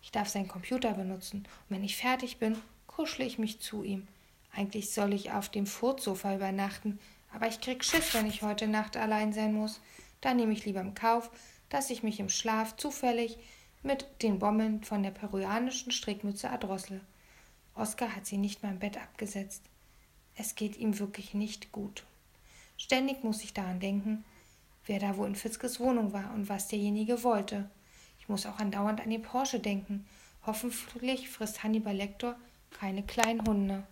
Ich 0.02 0.10
darf 0.10 0.28
seinen 0.28 0.48
Computer 0.48 0.92
benutzen 0.92 1.38
und 1.38 1.76
wenn 1.76 1.84
ich 1.84 1.96
fertig 1.96 2.38
bin, 2.38 2.56
kuschle 2.86 3.24
ich 3.24 3.38
mich 3.38 3.60
zu 3.60 3.82
ihm. 3.82 4.06
Eigentlich 4.52 4.90
soll 4.90 5.12
ich 5.12 5.32
auf 5.32 5.48
dem 5.48 5.66
Furzsofa 5.66 6.34
übernachten, 6.34 6.98
aber 7.32 7.48
ich 7.48 7.60
krieg 7.60 7.84
Schiss, 7.84 8.14
wenn 8.14 8.26
ich 8.26 8.42
heute 8.42 8.66
Nacht 8.66 8.96
allein 8.96 9.32
sein 9.32 9.52
muss. 9.52 9.80
Da 10.20 10.34
nehme 10.34 10.52
ich 10.52 10.64
lieber 10.64 10.80
im 10.80 10.94
Kauf, 10.94 11.30
dass 11.68 11.90
ich 11.90 12.02
mich 12.02 12.18
im 12.18 12.28
Schlaf 12.28 12.76
zufällig 12.76 13.38
mit 13.82 14.06
den 14.22 14.38
Bommeln 14.38 14.82
von 14.82 15.02
der 15.02 15.10
peruanischen 15.10 15.92
Strickmütze 15.92 16.48
erdrossle. 16.48 17.00
Oskar 17.74 18.14
hat 18.14 18.26
sie 18.26 18.38
nicht 18.38 18.62
mal 18.62 18.72
im 18.72 18.78
Bett 18.78 18.96
abgesetzt. 18.96 19.62
Es 20.34 20.54
geht 20.54 20.76
ihm 20.76 20.98
wirklich 20.98 21.34
nicht 21.34 21.72
gut. 21.72 22.04
Ständig 22.76 23.24
muss 23.24 23.42
ich 23.42 23.54
daran 23.54 23.80
denken, 23.80 24.24
wer 24.86 24.98
da 24.98 25.16
wohl 25.16 25.28
in 25.28 25.34
Fitzkes 25.34 25.80
Wohnung 25.80 26.12
war 26.12 26.32
und 26.34 26.48
was 26.48 26.68
derjenige 26.68 27.22
wollte. 27.22 27.68
Ich 28.20 28.28
muss 28.28 28.46
auch 28.46 28.58
andauernd 28.58 29.00
an 29.00 29.10
den 29.10 29.22
Porsche 29.22 29.60
denken. 29.60 30.06
Hoffentlich 30.46 31.28
frisst 31.28 31.62
Hannibal 31.62 31.94
Lecter 31.94 32.36
keine 32.70 33.02
kleinen 33.02 33.44
Hunde. 33.46 33.84